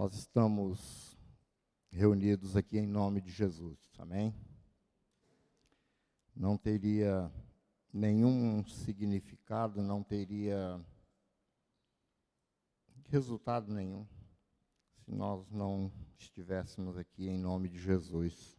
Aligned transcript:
Nós 0.00 0.14
estamos 0.14 1.18
reunidos 1.90 2.54
aqui 2.54 2.78
em 2.78 2.86
nome 2.86 3.20
de 3.20 3.32
Jesus, 3.32 3.76
amém? 3.98 4.32
Não 6.36 6.56
teria 6.56 7.28
nenhum 7.92 8.64
significado, 8.64 9.82
não 9.82 10.04
teria 10.04 10.80
resultado 13.08 13.74
nenhum 13.74 14.06
se 15.00 15.10
nós 15.10 15.50
não 15.50 15.92
estivéssemos 16.16 16.96
aqui 16.96 17.26
em 17.26 17.36
nome 17.36 17.68
de 17.68 17.80
Jesus. 17.80 18.56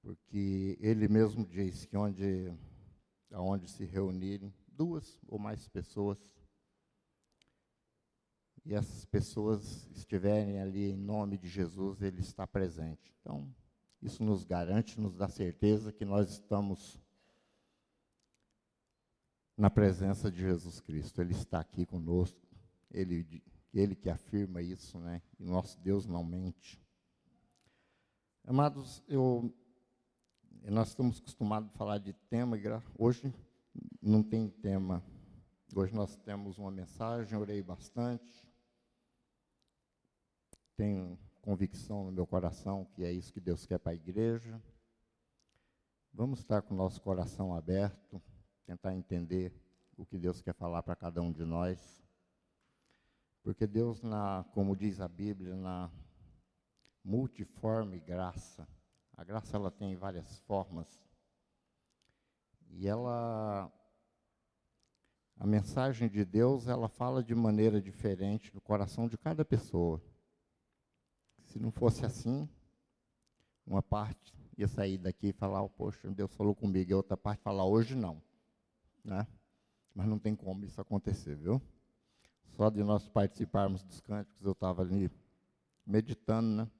Porque 0.00 0.78
ele 0.80 1.08
mesmo 1.08 1.44
diz 1.44 1.86
que 1.86 1.96
onde 1.96 2.56
aonde 3.32 3.66
se 3.68 3.84
reunirem 3.84 4.54
duas 4.68 5.20
ou 5.26 5.40
mais 5.40 5.66
pessoas 5.66 6.24
e 8.64 8.74
essas 8.74 9.04
pessoas 9.04 9.88
estiverem 9.94 10.60
ali 10.60 10.90
em 10.90 10.96
nome 10.96 11.38
de 11.38 11.48
Jesus, 11.48 12.02
ele 12.02 12.20
está 12.20 12.46
presente. 12.46 13.14
Então, 13.20 13.52
isso 14.02 14.22
nos 14.22 14.44
garante, 14.44 15.00
nos 15.00 15.16
dá 15.16 15.28
certeza 15.28 15.92
que 15.92 16.04
nós 16.04 16.30
estamos 16.30 17.00
na 19.56 19.68
presença 19.68 20.30
de 20.30 20.40
Jesus 20.40 20.80
Cristo. 20.80 21.20
Ele 21.20 21.32
está 21.32 21.60
aqui 21.60 21.84
conosco. 21.84 22.40
Ele, 22.90 23.42
ele 23.74 23.94
que 23.94 24.08
afirma 24.08 24.62
isso, 24.62 24.98
né? 24.98 25.22
E 25.38 25.44
nosso 25.44 25.78
Deus 25.80 26.06
não 26.06 26.24
mente. 26.24 26.82
Amados, 28.44 29.02
eu, 29.06 29.54
nós 30.64 30.88
estamos 30.88 31.18
acostumados 31.18 31.70
a 31.70 31.78
falar 31.78 31.98
de 31.98 32.12
tema, 32.12 32.56
hoje 32.98 33.32
não 34.00 34.22
tem 34.22 34.48
tema. 34.48 35.02
Hoje 35.74 35.94
nós 35.94 36.16
temos 36.16 36.58
uma 36.58 36.70
mensagem, 36.70 37.38
orei 37.38 37.62
bastante, 37.62 38.49
tenho 40.80 41.18
convicção 41.42 42.06
no 42.06 42.10
meu 42.10 42.26
coração 42.26 42.86
que 42.86 43.04
é 43.04 43.12
isso 43.12 43.34
que 43.34 43.38
Deus 43.40 43.66
quer 43.66 43.78
para 43.78 43.92
a 43.92 43.94
igreja. 43.94 44.58
Vamos 46.10 46.38
estar 46.38 46.62
com 46.62 46.72
o 46.72 46.76
nosso 46.76 47.02
coração 47.02 47.54
aberto, 47.54 48.22
tentar 48.64 48.94
entender 48.94 49.52
o 49.94 50.06
que 50.06 50.18
Deus 50.18 50.40
quer 50.40 50.54
falar 50.54 50.82
para 50.82 50.96
cada 50.96 51.20
um 51.20 51.30
de 51.30 51.44
nós. 51.44 52.02
Porque 53.42 53.66
Deus, 53.66 54.00
na, 54.00 54.46
como 54.54 54.74
diz 54.74 55.02
a 55.02 55.08
Bíblia, 55.08 55.54
na 55.54 55.90
multiforme 57.04 58.00
graça, 58.00 58.66
a 59.12 59.22
graça 59.22 59.58
ela 59.58 59.70
tem 59.70 59.94
várias 59.96 60.38
formas. 60.40 60.88
E 62.70 62.88
ela 62.88 63.70
a 65.38 65.46
mensagem 65.46 66.08
de 66.08 66.24
Deus, 66.24 66.68
ela 66.68 66.88
fala 66.88 67.22
de 67.22 67.34
maneira 67.34 67.82
diferente 67.82 68.54
no 68.54 68.62
coração 68.62 69.06
de 69.06 69.18
cada 69.18 69.44
pessoa. 69.44 70.02
Se 71.50 71.58
não 71.58 71.72
fosse 71.72 72.06
assim, 72.06 72.48
uma 73.66 73.82
parte 73.82 74.32
ia 74.56 74.68
sair 74.68 74.98
daqui 74.98 75.28
e 75.28 75.32
falar, 75.32 75.68
poxa, 75.70 76.08
Deus 76.08 76.32
falou 76.36 76.54
comigo, 76.54 76.88
e 76.88 76.94
outra 76.94 77.16
parte 77.16 77.42
falar, 77.42 77.64
hoje 77.64 77.96
não. 77.96 78.22
Né? 79.04 79.26
Mas 79.92 80.06
não 80.06 80.16
tem 80.16 80.36
como 80.36 80.64
isso 80.64 80.80
acontecer, 80.80 81.34
viu? 81.34 81.60
Só 82.56 82.70
de 82.70 82.84
nós 82.84 83.08
participarmos 83.08 83.82
dos 83.82 84.00
cânticos, 84.00 84.44
eu 84.44 84.52
estava 84.52 84.82
ali 84.82 85.10
meditando, 85.84 86.48
né? 86.48 86.70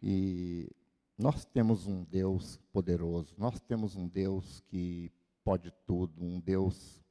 E 0.00 0.70
nós 1.18 1.44
temos 1.44 1.84
um 1.84 2.04
Deus 2.04 2.58
poderoso, 2.72 3.34
nós 3.36 3.60
temos 3.60 3.96
um 3.96 4.06
Deus 4.06 4.60
que 4.68 5.10
pode 5.42 5.72
tudo, 5.84 6.22
um 6.22 6.38
Deus 6.38 7.02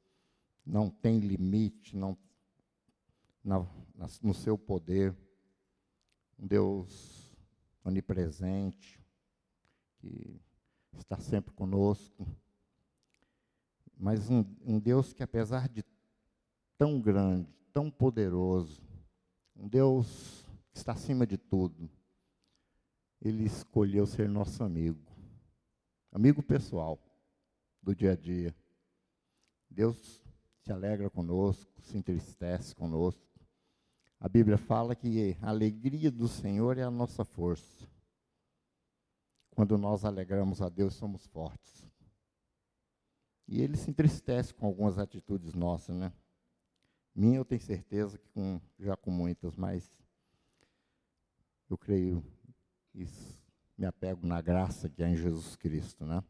não 0.64 0.88
tem 0.88 1.18
limite, 1.18 1.94
não 1.94 2.16
na, 3.44 3.66
no 4.22 4.32
seu 4.32 4.56
poder 4.56 5.14
um 6.38 6.46
Deus 6.46 7.36
onipresente, 7.84 9.02
que 9.98 10.40
está 10.96 11.18
sempre 11.18 11.52
conosco, 11.52 12.26
mas 13.96 14.30
um, 14.30 14.44
um 14.64 14.78
Deus 14.78 15.12
que, 15.12 15.22
apesar 15.22 15.68
de 15.68 15.84
tão 16.76 17.00
grande, 17.00 17.48
tão 17.72 17.90
poderoso, 17.90 18.80
um 19.56 19.68
Deus 19.68 20.44
que 20.70 20.78
está 20.78 20.92
acima 20.92 21.26
de 21.26 21.36
tudo, 21.36 21.90
ele 23.20 23.44
escolheu 23.44 24.06
ser 24.06 24.28
nosso 24.28 24.62
amigo, 24.62 25.00
amigo 26.12 26.42
pessoal 26.42 26.98
do 27.82 27.94
dia 27.94 28.12
a 28.12 28.16
dia. 28.16 28.54
Deus 29.68 30.22
se 30.60 30.72
alegra 30.72 31.10
conosco, 31.10 31.80
se 31.82 31.96
entristece 31.96 32.74
conosco, 32.74 33.37
a 34.20 34.28
Bíblia 34.28 34.58
fala 34.58 34.96
que 34.96 35.36
a 35.40 35.48
alegria 35.48 36.10
do 36.10 36.26
Senhor 36.26 36.76
é 36.76 36.82
a 36.82 36.90
nossa 36.90 37.24
força. 37.24 37.88
Quando 39.50 39.78
nós 39.78 40.04
alegramos 40.04 40.60
a 40.60 40.68
Deus, 40.68 40.94
somos 40.94 41.26
fortes. 41.26 41.88
E 43.46 43.62
ele 43.62 43.76
se 43.76 43.90
entristece 43.90 44.52
com 44.52 44.66
algumas 44.66 44.98
atitudes 44.98 45.54
nossas, 45.54 45.96
né? 45.96 46.12
Minha 47.14 47.38
eu 47.38 47.44
tenho 47.44 47.60
certeza 47.60 48.18
que 48.18 48.28
com, 48.28 48.60
já 48.78 48.96
com 48.96 49.10
muitas, 49.10 49.56
mas 49.56 49.88
eu 51.70 51.76
creio 51.76 52.22
isso, 52.94 53.42
me 53.76 53.86
apego 53.86 54.26
na 54.26 54.40
graça 54.40 54.88
que 54.88 55.02
é 55.02 55.08
em 55.08 55.16
Jesus 55.16 55.56
Cristo, 55.56 56.04
né? 56.04 56.22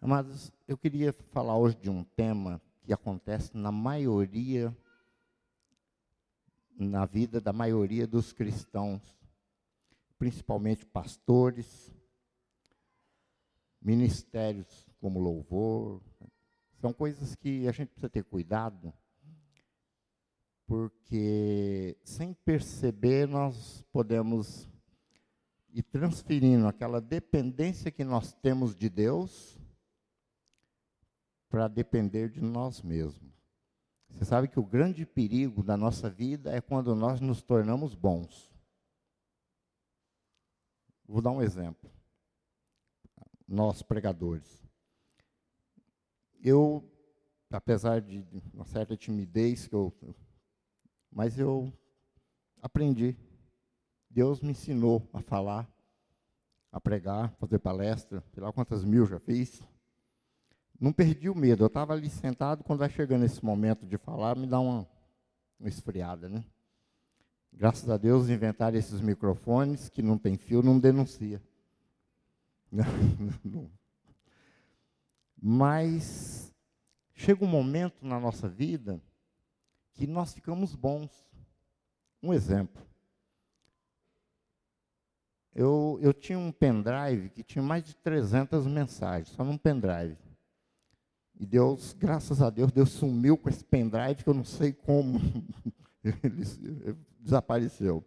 Mas 0.00 0.50
eu 0.66 0.78
queria 0.78 1.12
falar 1.12 1.56
hoje 1.56 1.76
de 1.76 1.90
um 1.90 2.02
tema 2.02 2.60
que 2.82 2.92
acontece 2.92 3.54
na 3.54 3.70
maioria 3.70 4.74
na 6.78 7.04
vida 7.04 7.40
da 7.40 7.52
maioria 7.52 8.06
dos 8.06 8.32
cristãos, 8.32 9.02
principalmente 10.18 10.84
pastores, 10.86 11.94
ministérios 13.80 14.88
como 15.00 15.18
louvor. 15.18 16.02
São 16.80 16.92
coisas 16.92 17.34
que 17.34 17.66
a 17.68 17.72
gente 17.72 17.88
precisa 17.88 18.08
ter 18.08 18.24
cuidado, 18.24 18.92
porque 20.66 21.96
sem 22.04 22.32
perceber 22.32 23.26
nós 23.26 23.82
podemos 23.92 24.68
ir 25.72 25.82
transferindo 25.82 26.66
aquela 26.66 27.00
dependência 27.00 27.90
que 27.90 28.04
nós 28.04 28.32
temos 28.34 28.74
de 28.74 28.88
Deus 28.88 29.58
para 31.48 31.68
depender 31.68 32.28
de 32.28 32.40
nós 32.40 32.82
mesmos. 32.82 33.39
Você 34.10 34.24
sabe 34.24 34.48
que 34.48 34.58
o 34.58 34.64
grande 34.64 35.06
perigo 35.06 35.62
da 35.62 35.76
nossa 35.76 36.10
vida 36.10 36.54
é 36.54 36.60
quando 36.60 36.94
nós 36.94 37.20
nos 37.20 37.42
tornamos 37.42 37.94
bons. 37.94 38.50
Vou 41.06 41.22
dar 41.22 41.30
um 41.30 41.42
exemplo. 41.42 41.90
Nós, 43.46 43.82
pregadores. 43.82 44.62
Eu, 46.42 46.88
apesar 47.50 48.00
de 48.00 48.24
uma 48.52 48.64
certa 48.64 48.96
timidez, 48.96 49.66
que 49.66 49.74
eu, 49.74 49.92
mas 51.10 51.38
eu 51.38 51.72
aprendi. 52.62 53.16
Deus 54.08 54.40
me 54.40 54.50
ensinou 54.50 55.08
a 55.12 55.20
falar, 55.20 55.68
a 56.70 56.80
pregar, 56.80 57.32
fazer 57.36 57.58
palestra, 57.58 58.22
sei 58.32 58.42
lá 58.42 58.52
quantas 58.52 58.84
mil 58.84 59.06
já 59.06 59.18
fiz 59.18 59.62
não 60.80 60.92
perdi 60.92 61.28
o 61.28 61.34
medo. 61.34 61.62
Eu 61.62 61.66
estava 61.66 61.92
ali 61.92 62.08
sentado, 62.08 62.64
quando 62.64 62.78
vai 62.78 62.88
chegando 62.88 63.24
esse 63.24 63.44
momento 63.44 63.86
de 63.86 63.98
falar, 63.98 64.36
me 64.36 64.46
dá 64.46 64.58
uma, 64.58 64.88
uma 65.58 65.68
esfriada, 65.68 66.28
né? 66.28 66.42
Graças 67.52 67.90
a 67.90 67.98
Deus 67.98 68.28
inventaram 68.28 68.78
esses 68.78 69.00
microfones 69.00 69.88
que 69.90 70.02
não 70.02 70.16
tem 70.16 70.36
fio, 70.38 70.62
não 70.62 70.78
denuncia. 70.78 71.42
Mas 75.42 76.54
chega 77.14 77.44
um 77.44 77.48
momento 77.48 78.06
na 78.06 78.18
nossa 78.18 78.48
vida 78.48 79.02
que 79.92 80.06
nós 80.06 80.32
ficamos 80.32 80.74
bons. 80.74 81.10
Um 82.22 82.32
exemplo. 82.32 82.80
Eu, 85.54 85.98
eu 86.00 86.14
tinha 86.14 86.38
um 86.38 86.52
pendrive 86.52 87.28
que 87.30 87.42
tinha 87.42 87.62
mais 87.62 87.84
de 87.84 87.96
300 87.96 88.66
mensagens, 88.66 89.34
só 89.34 89.44
num 89.44 89.58
pendrive. 89.58 90.29
E 91.40 91.46
Deus, 91.46 91.96
graças 91.98 92.42
a 92.42 92.50
Deus, 92.50 92.70
Deus 92.70 92.90
sumiu 92.90 93.34
com 93.34 93.48
esse 93.48 93.64
pendrive 93.64 94.22
que 94.22 94.28
eu 94.28 94.34
não 94.34 94.44
sei 94.44 94.74
como 94.74 95.18
ele 96.04 96.44
desapareceu. 97.18 98.04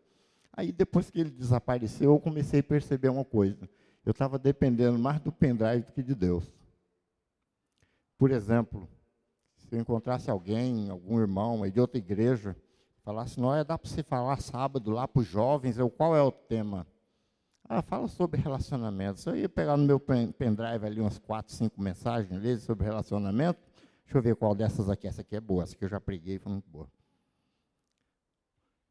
Aí 0.55 0.71
depois 0.71 1.09
que 1.09 1.19
ele 1.19 1.31
desapareceu, 1.31 2.11
eu 2.11 2.19
comecei 2.19 2.59
a 2.59 2.63
perceber 2.63 3.09
uma 3.09 3.25
coisa. 3.25 3.67
Eu 4.05 4.11
estava 4.11 4.37
dependendo 4.37 4.99
mais 4.99 5.19
do 5.19 5.31
pendrive 5.31 5.81
do 5.81 5.91
que 5.91 6.03
de 6.03 6.13
Deus. 6.13 6.53
Por 8.19 8.29
exemplo, 8.29 8.87
se 9.57 9.75
eu 9.75 9.79
encontrasse 9.79 10.29
alguém, 10.29 10.91
algum 10.91 11.19
irmão 11.19 11.63
aí 11.63 11.71
de 11.71 11.79
outra 11.79 11.97
igreja, 11.97 12.55
falasse, 13.01 13.39
não, 13.39 13.55
é, 13.55 13.63
dá 13.63 13.79
para 13.79 13.89
você 13.89 14.03
falar 14.03 14.39
sábado 14.41 14.91
lá 14.91 15.07
para 15.07 15.21
os 15.21 15.27
jovens, 15.27 15.79
eu, 15.79 15.89
qual 15.89 16.15
é 16.15 16.21
o 16.21 16.31
tema? 16.31 16.85
Ah, 17.67 17.81
fala 17.81 18.07
sobre 18.07 18.41
relacionamentos. 18.41 19.25
Eu 19.25 19.35
ia 19.35 19.47
pegar 19.47 19.77
no 19.77 19.85
meu 19.85 19.99
pendrive 19.99 20.85
ali 20.85 20.99
umas 20.99 21.17
quatro, 21.17 21.53
cinco 21.53 21.81
mensagens 21.81 22.33
ali 22.33 22.59
sobre 22.59 22.85
relacionamento. 22.85 23.59
Deixa 24.03 24.17
eu 24.17 24.21
ver 24.21 24.35
qual 24.35 24.53
dessas 24.53 24.89
aqui. 24.89 25.07
Essa 25.07 25.21
aqui 25.21 25.35
é 25.35 25.41
boa, 25.41 25.63
essa 25.63 25.73
aqui 25.73 25.85
eu 25.85 25.89
já 25.89 25.99
preguei, 25.99 26.37
foi 26.37 26.51
muito 26.51 26.69
boa. 26.69 26.89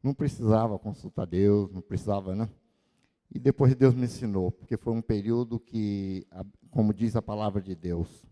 Não 0.03 0.15
precisava 0.15 0.79
consultar 0.79 1.27
Deus, 1.27 1.71
não 1.71 1.81
precisava, 1.81 2.35
né? 2.35 2.49
E 3.31 3.39
depois 3.39 3.75
Deus 3.75 3.95
me 3.95 4.05
ensinou, 4.05 4.51
porque 4.51 4.77
foi 4.77 4.93
um 4.93 5.01
período 5.01 5.61
que, 5.61 6.27
como 6.71 6.93
diz 6.93 7.15
a 7.15 7.23
palavra 7.23 7.63
de 7.63 7.75
Deus, 7.75 8.27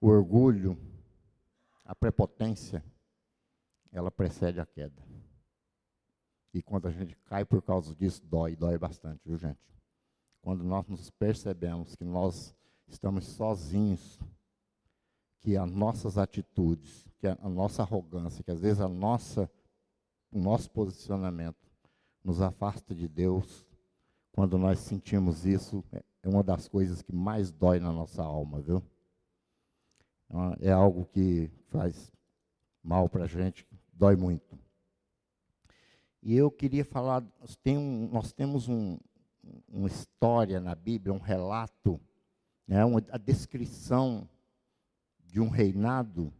o 0.00 0.08
orgulho, 0.08 0.76
a 1.84 1.94
prepotência, 1.94 2.82
ela 3.92 4.10
precede 4.10 4.58
a 4.58 4.66
queda. 4.66 5.05
E 6.56 6.62
quando 6.62 6.88
a 6.88 6.90
gente 6.90 7.14
cai 7.26 7.44
por 7.44 7.60
causa 7.60 7.94
disso, 7.94 8.24
dói, 8.24 8.56
dói 8.56 8.78
bastante, 8.78 9.20
viu, 9.26 9.36
gente? 9.36 9.60
Quando 10.40 10.64
nós 10.64 10.88
nos 10.88 11.10
percebemos 11.10 11.94
que 11.94 12.02
nós 12.02 12.56
estamos 12.88 13.26
sozinhos, 13.26 14.18
que 15.40 15.54
as 15.54 15.70
nossas 15.70 16.16
atitudes, 16.16 17.06
que 17.18 17.26
a, 17.26 17.36
nossa 17.46 17.82
arrogância, 17.82 18.42
que 18.42 18.50
às 18.50 18.62
vezes 18.62 18.80
a 18.80 18.88
nossa, 18.88 19.50
o 20.32 20.38
nosso 20.38 20.70
posicionamento 20.70 21.70
nos 22.24 22.40
afasta 22.40 22.94
de 22.94 23.06
Deus, 23.06 23.66
quando 24.32 24.56
nós 24.56 24.78
sentimos 24.78 25.44
isso, 25.44 25.84
é, 25.92 26.02
é 26.22 26.28
uma 26.30 26.42
das 26.42 26.68
coisas 26.68 27.02
que 27.02 27.14
mais 27.14 27.52
dói 27.52 27.78
na 27.78 27.92
nossa 27.92 28.22
alma, 28.22 28.62
viu? 28.62 28.82
É 30.60 30.72
algo 30.72 31.04
que 31.04 31.50
faz 31.68 32.10
mal 32.82 33.10
para 33.10 33.24
a 33.24 33.28
gente, 33.28 33.68
dói 33.92 34.16
muito. 34.16 34.65
E 36.28 36.34
eu 36.34 36.50
queria 36.50 36.84
falar, 36.84 37.24
tem 37.62 37.78
um, 37.78 38.08
nós 38.08 38.32
temos 38.32 38.66
um, 38.66 38.98
uma 39.68 39.86
história 39.86 40.58
na 40.58 40.74
Bíblia, 40.74 41.14
um 41.14 41.20
relato, 41.20 42.00
né, 42.66 42.84
uma, 42.84 43.00
a 43.12 43.16
descrição 43.16 44.28
de 45.24 45.40
um 45.40 45.48
reinado 45.48 46.34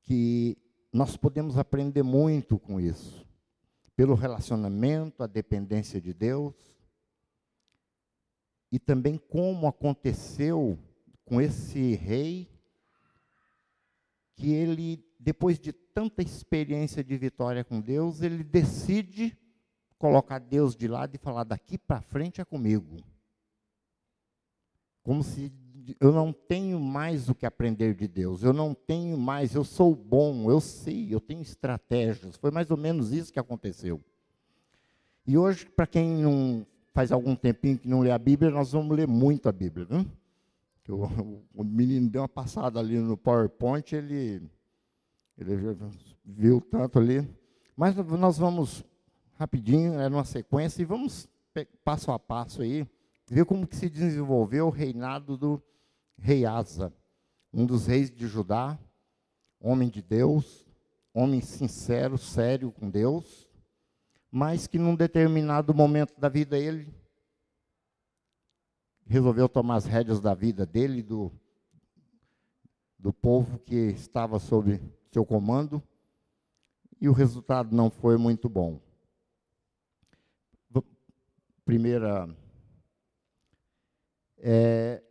que 0.00 0.56
nós 0.90 1.18
podemos 1.18 1.58
aprender 1.58 2.02
muito 2.02 2.58
com 2.58 2.80
isso. 2.80 3.26
Pelo 3.94 4.14
relacionamento, 4.14 5.22
a 5.22 5.26
dependência 5.26 6.00
de 6.00 6.14
Deus, 6.14 6.54
e 8.70 8.78
também 8.78 9.18
como 9.18 9.66
aconteceu 9.66 10.78
com 11.26 11.42
esse 11.42 11.94
rei, 11.96 12.48
que 14.34 14.50
ele, 14.50 15.04
depois 15.22 15.58
de 15.58 15.72
tanta 15.72 16.22
experiência 16.22 17.02
de 17.02 17.16
vitória 17.16 17.62
com 17.62 17.80
Deus, 17.80 18.20
ele 18.20 18.42
decide 18.42 19.36
colocar 19.98 20.38
Deus 20.40 20.74
de 20.74 20.88
lado 20.88 21.14
e 21.14 21.18
falar: 21.18 21.44
daqui 21.44 21.78
para 21.78 22.00
frente 22.00 22.40
é 22.40 22.44
comigo. 22.44 22.96
Como 25.02 25.22
se 25.22 25.52
eu 26.00 26.12
não 26.12 26.32
tenho 26.32 26.78
mais 26.78 27.28
o 27.28 27.34
que 27.34 27.46
aprender 27.46 27.94
de 27.94 28.06
Deus, 28.06 28.42
eu 28.42 28.52
não 28.52 28.74
tenho 28.74 29.16
mais, 29.18 29.54
eu 29.54 29.64
sou 29.64 29.94
bom, 29.94 30.50
eu 30.50 30.60
sei, 30.60 31.12
eu 31.12 31.20
tenho 31.20 31.42
estratégias. 31.42 32.36
Foi 32.36 32.50
mais 32.50 32.70
ou 32.70 32.76
menos 32.76 33.12
isso 33.12 33.32
que 33.32 33.38
aconteceu. 33.38 34.00
E 35.26 35.36
hoje, 35.38 35.66
para 35.66 35.86
quem 35.86 36.22
não 36.22 36.66
faz 36.92 37.10
algum 37.10 37.34
tempinho 37.34 37.78
que 37.78 37.88
não 37.88 38.00
lê 38.00 38.10
a 38.10 38.18
Bíblia, 38.18 38.50
nós 38.50 38.72
vamos 38.72 38.96
ler 38.96 39.06
muito 39.06 39.48
a 39.48 39.52
Bíblia. 39.52 39.86
Né? 39.88 40.04
O, 40.88 41.40
o, 41.54 41.64
menino 41.64 42.10
deu 42.10 42.22
uma 42.22 42.28
passada 42.28 42.80
ali 42.80 42.98
no 42.98 43.16
PowerPoint, 43.16 43.94
ele, 43.94 44.42
ele 45.42 45.76
viu 46.24 46.60
tanto 46.60 46.98
ali. 46.98 47.28
Mas 47.76 47.94
nós 47.96 48.38
vamos 48.38 48.84
rapidinho, 49.34 50.00
é 50.00 50.08
numa 50.08 50.24
sequência, 50.24 50.82
e 50.82 50.84
vamos 50.84 51.28
passo 51.84 52.10
a 52.10 52.18
passo 52.18 52.62
aí, 52.62 52.86
ver 53.28 53.44
como 53.44 53.66
que 53.66 53.76
se 53.76 53.88
desenvolveu 53.88 54.66
o 54.66 54.70
reinado 54.70 55.36
do 55.36 55.62
rei 56.18 56.46
Asa, 56.46 56.92
um 57.52 57.66
dos 57.66 57.86
reis 57.86 58.10
de 58.10 58.26
Judá, 58.26 58.78
homem 59.60 59.88
de 59.88 60.00
Deus, 60.00 60.66
homem 61.12 61.40
sincero, 61.40 62.16
sério 62.16 62.72
com 62.72 62.88
Deus, 62.88 63.48
mas 64.30 64.66
que 64.66 64.78
num 64.78 64.94
determinado 64.94 65.74
momento 65.74 66.18
da 66.18 66.28
vida 66.28 66.58
ele 66.58 66.88
resolveu 69.04 69.48
tomar 69.48 69.76
as 69.76 69.84
rédeas 69.84 70.20
da 70.20 70.34
vida 70.34 70.64
dele, 70.64 71.02
do, 71.02 71.30
do 72.98 73.12
povo 73.12 73.58
que 73.58 73.74
estava 73.74 74.38
sob 74.38 74.80
seu 75.12 75.24
comando, 75.24 75.82
e 77.00 77.08
o 77.08 77.12
resultado 77.12 77.74
não 77.74 77.90
foi 77.90 78.16
muito 78.16 78.48
bom. 78.48 78.80
Primeira. 81.64 82.28
É, 84.38 85.02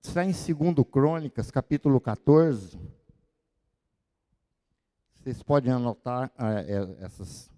Está 0.00 0.22
em 0.22 0.32
2 0.32 0.86
Crônicas, 0.88 1.50
capítulo 1.50 2.00
14. 2.00 2.78
Vocês 5.14 5.42
podem 5.42 5.72
anotar 5.72 6.30
ah, 6.36 6.60
é, 6.60 6.96
essas, 7.00 7.50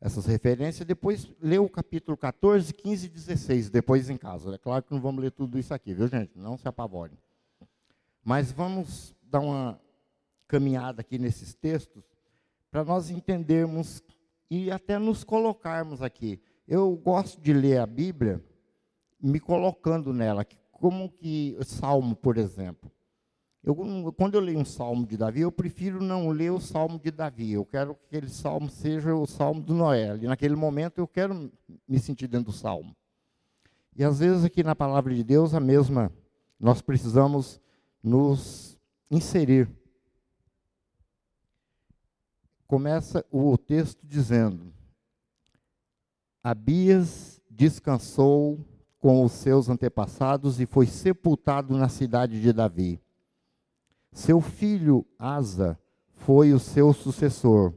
essas 0.00 0.26
referências, 0.26 0.86
depois 0.86 1.30
ler 1.40 1.60
o 1.60 1.68
capítulo 1.68 2.16
14, 2.16 2.74
15 2.74 3.06
e 3.06 3.08
16, 3.08 3.70
depois 3.70 4.10
em 4.10 4.16
casa. 4.16 4.52
É 4.52 4.58
claro 4.58 4.82
que 4.82 4.92
não 4.92 5.00
vamos 5.00 5.22
ler 5.22 5.30
tudo 5.30 5.58
isso 5.58 5.72
aqui, 5.72 5.94
viu, 5.94 6.08
gente? 6.08 6.36
Não 6.36 6.58
se 6.58 6.66
apavorem. 6.66 7.16
Mas 8.24 8.50
vamos 8.50 9.14
dar 9.22 9.40
uma 9.40 9.80
caminhada 10.48 11.02
aqui 11.02 11.18
nesses 11.18 11.54
textos 11.54 12.02
para 12.70 12.82
nós 12.82 13.10
entendermos 13.10 14.02
e 14.50 14.70
até 14.70 14.98
nos 14.98 15.22
colocarmos 15.22 16.02
aqui. 16.02 16.40
Eu 16.66 16.96
gosto 16.96 17.40
de 17.40 17.52
ler 17.52 17.78
a 17.78 17.86
Bíblia 17.86 18.42
me 19.20 19.38
colocando 19.38 20.12
nela, 20.12 20.46
como 20.72 21.10
que 21.10 21.56
salmo, 21.64 22.16
por 22.16 22.36
exemplo. 22.38 22.90
Eu, 23.62 23.74
quando 24.16 24.34
eu 24.34 24.40
leio 24.40 24.58
um 24.58 24.64
salmo 24.64 25.06
de 25.06 25.16
Davi, 25.16 25.40
eu 25.40 25.52
prefiro 25.52 26.02
não 26.02 26.30
ler 26.30 26.50
o 26.50 26.60
salmo 26.60 26.98
de 26.98 27.10
Davi. 27.10 27.52
Eu 27.52 27.66
quero 27.66 27.94
que 27.94 28.04
aquele 28.06 28.30
salmo 28.30 28.70
seja 28.70 29.14
o 29.14 29.26
salmo 29.26 29.60
do 29.60 29.74
Noé. 29.74 30.16
E 30.16 30.26
naquele 30.26 30.54
momento 30.54 30.98
eu 30.98 31.08
quero 31.08 31.50
me 31.86 31.98
sentir 31.98 32.28
dentro 32.28 32.46
do 32.46 32.56
salmo. 32.56 32.96
E 33.96 34.04
às 34.04 34.20
vezes 34.20 34.44
aqui 34.44 34.62
na 34.62 34.76
palavra 34.76 35.12
de 35.14 35.24
Deus 35.24 35.54
a 35.54 35.60
mesma, 35.60 36.12
nós 36.58 36.80
precisamos 36.80 37.60
nos 38.02 38.78
inserir. 39.10 39.68
Começa 42.68 43.24
o 43.32 43.56
texto 43.56 44.06
dizendo: 44.06 44.74
Abias 46.44 47.40
descansou 47.50 48.62
com 48.98 49.24
os 49.24 49.32
seus 49.32 49.70
antepassados 49.70 50.60
e 50.60 50.66
foi 50.66 50.86
sepultado 50.86 51.74
na 51.74 51.88
cidade 51.88 52.42
de 52.42 52.52
Davi. 52.52 53.00
Seu 54.12 54.42
filho 54.42 55.06
Asa 55.18 55.78
foi 56.12 56.52
o 56.52 56.58
seu 56.58 56.92
sucessor, 56.92 57.72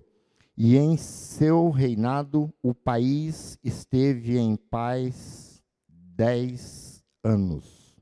e 0.57 0.75
em 0.75 0.98
seu 0.98 1.69
reinado 1.69 2.53
o 2.62 2.74
país 2.74 3.57
esteve 3.63 4.38
em 4.38 4.57
paz 4.57 5.63
dez 5.88 7.01
anos. 7.24 7.95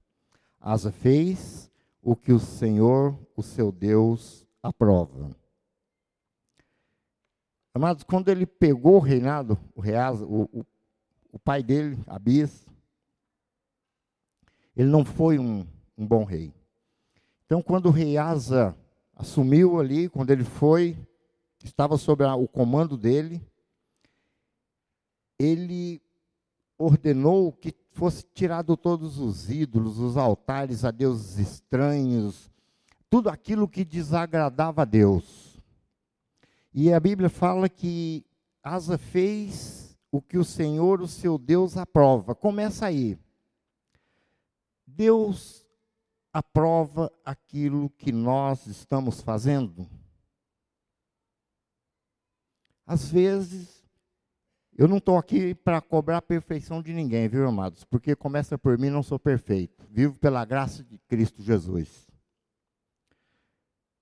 Asa 0.60 0.92
fez 0.92 1.70
o 2.02 2.16
que 2.16 2.34
o 2.34 2.40
Senhor, 2.40 3.16
o 3.38 3.44
seu 3.44 3.72
Deus, 3.72 4.44
aprova. 4.64 5.38
Amados, 7.74 8.04
quando 8.04 8.30
ele 8.30 8.46
pegou 8.46 8.96
o 8.96 9.00
reinado, 9.00 9.58
o, 9.76 9.82
Reasa, 9.82 10.26
o, 10.26 10.44
o, 10.52 10.66
o 11.32 11.40
pai 11.40 11.62
dele, 11.62 11.98
Abias, 12.08 12.66
ele 14.76 14.90
não 14.90 15.06
foi 15.06 15.38
um, 15.38 15.66
um 15.98 16.08
bom 16.08 16.24
rei. 16.24 16.54
Então, 17.46 17.62
quando 17.62 17.88
o 17.88 17.92
rei 17.92 18.18
Asa 18.18 18.76
assumiu 19.16 19.80
ali, 19.80 20.08
quando 20.08 20.32
ele 20.32 20.44
foi, 20.44 20.98
estava 21.64 21.98
sob 21.98 22.24
a, 22.24 22.36
o 22.36 22.48
comando 22.48 22.98
dele, 22.98 23.42
ele 25.38 26.02
ordenou 26.78 27.52
que 27.52 27.76
fosse 27.92 28.24
tirado 28.34 28.78
todos 28.78 29.20
os 29.20 29.50
ídolos, 29.50 30.00
os 30.00 30.16
altares 30.16 30.86
a 30.86 30.92
deuses 30.92 31.38
estranhos, 31.38 32.50
tudo 33.10 33.30
aquilo 33.30 33.68
que 33.68 33.84
desagradava 33.84 34.84
a 34.84 34.86
Deus. 34.86 35.49
E 36.74 36.94
a 36.94 37.00
Bíblia 37.00 37.30
fala 37.30 37.68
que 37.68 38.26
Asa 38.64 38.98
fez 38.98 39.98
o 40.12 40.22
que 40.22 40.38
o 40.38 40.44
Senhor, 40.44 41.02
o 41.02 41.08
seu 41.08 41.38
Deus, 41.38 41.78
aprova. 41.78 42.36
Começa 42.36 42.86
aí. 42.86 43.18
Deus 44.86 45.66
aprova 46.34 47.12
aquilo 47.24 47.90
que 47.92 48.12
nós 48.12 48.68
estamos 48.68 49.22
fazendo? 49.22 49.88
Às 52.86 53.12
vezes, 53.12 53.84
eu 54.76 54.88
não 54.88 54.98
estou 54.98 55.18
aqui 55.18 55.54
para 55.54 55.82
cobrar 55.82 56.18
a 56.18 56.22
perfeição 56.22 56.82
de 56.82 56.94
ninguém, 56.94 57.28
viu, 57.28 57.48
amados? 57.48 57.84
Porque 57.84 58.16
começa 58.16 58.58
por 58.58 58.78
mim, 58.78 58.90
não 58.90 59.04
sou 59.04 59.20
perfeito. 59.20 59.86
Vivo 59.90 60.18
pela 60.18 60.44
graça 60.44 60.84
de 60.84 60.98
Cristo 61.08 61.42
Jesus. 61.42 62.09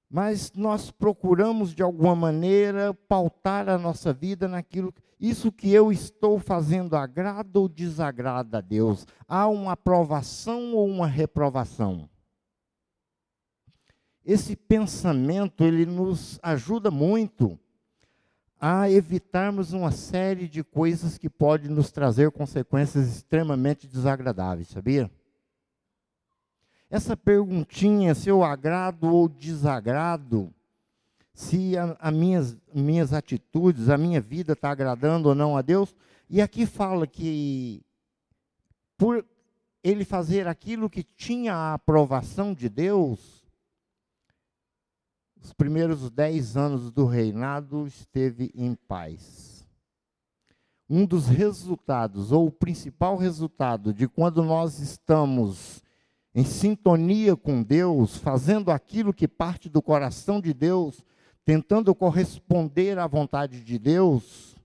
Mas 0.10 0.54
nós 0.54 0.90
procuramos, 0.90 1.74
de 1.74 1.84
alguma 1.84 2.16
maneira, 2.16 2.94
pautar 2.94 3.68
a 3.68 3.78
nossa 3.78 4.14
vida 4.14 4.48
naquilo 4.48 4.94
isso 5.20 5.52
que 5.52 5.74
eu 5.74 5.92
estou 5.92 6.40
fazendo 6.40 6.96
agrada 6.96 7.60
ou 7.60 7.68
desagrada 7.68 8.60
a 8.60 8.62
Deus? 8.62 9.06
Há 9.28 9.48
uma 9.48 9.72
aprovação 9.72 10.76
ou 10.76 10.88
uma 10.88 11.08
reprovação? 11.08 12.08
Esse 14.24 14.56
pensamento 14.56 15.64
ele 15.64 15.86
nos 15.86 16.40
ajuda 16.44 16.92
muito 16.92 17.60
a 18.60 18.90
evitarmos 18.90 19.74
uma 19.74 19.92
série 19.92 20.48
de 20.48 20.64
coisas 20.64 21.18
que 21.18 21.30
podem 21.30 21.70
nos 21.70 21.92
trazer 21.92 22.32
consequências 22.32 23.08
extremamente 23.08 23.88
desagradáveis, 23.88 24.68
sabia? 24.68 25.10
Essa 26.90 27.18
perguntinha, 27.18 28.16
se 28.16 28.30
eu 28.30 28.44
agrado 28.44 29.14
ou 29.14 29.28
desagrado, 29.28 30.54
se 31.34 31.78
a, 31.78 31.98
a 32.00 32.12
minhas, 32.12 32.58
minhas 32.74 33.14
atitudes, 33.14 33.90
a 33.90 33.98
minha 33.98 34.22
vida 34.22 34.54
está 34.54 34.72
agradando 34.72 35.30
ou 35.30 35.36
não 35.36 35.58
a 35.58 35.62
Deus, 35.62 35.94
e 36.30 36.42
aqui 36.42 36.66
fala 36.66 37.06
que 37.06 37.84
por 38.98 39.26
ele 39.84 40.06
fazer 40.06 40.48
aquilo 40.48 40.90
que 40.90 41.04
tinha 41.04 41.54
a 41.54 41.74
aprovação 41.74 42.54
de 42.54 42.70
Deus, 42.70 43.46
os 45.42 45.54
primeiros 45.54 46.10
dez 46.10 46.58
anos 46.58 46.92
do 46.92 47.06
reinado 47.06 47.86
esteve 47.86 48.52
em 48.56 48.74
paz. 48.74 49.68
Um 50.90 51.06
dos 51.06 51.28
resultados, 51.28 52.32
ou 52.32 52.48
o 52.48 52.52
principal 52.52 53.18
resultado, 53.18 53.94
de 53.94 54.08
quando 54.08 54.44
nós 54.44 54.80
estamos 54.80 55.84
em 56.38 56.46
sintonia 56.46 57.36
com 57.36 57.64
Deus, 57.64 58.18
fazendo 58.18 58.70
aquilo 58.70 59.12
que 59.12 59.28
parte 59.28 59.68
do 59.68 59.82
coração 59.82 60.40
de 60.40 60.54
Deus, 60.54 61.04
tentando 61.44 61.96
corresponder 61.96 63.00
à 63.00 63.08
vontade 63.08 63.64
de 63.64 63.80
Deus, 63.80 64.56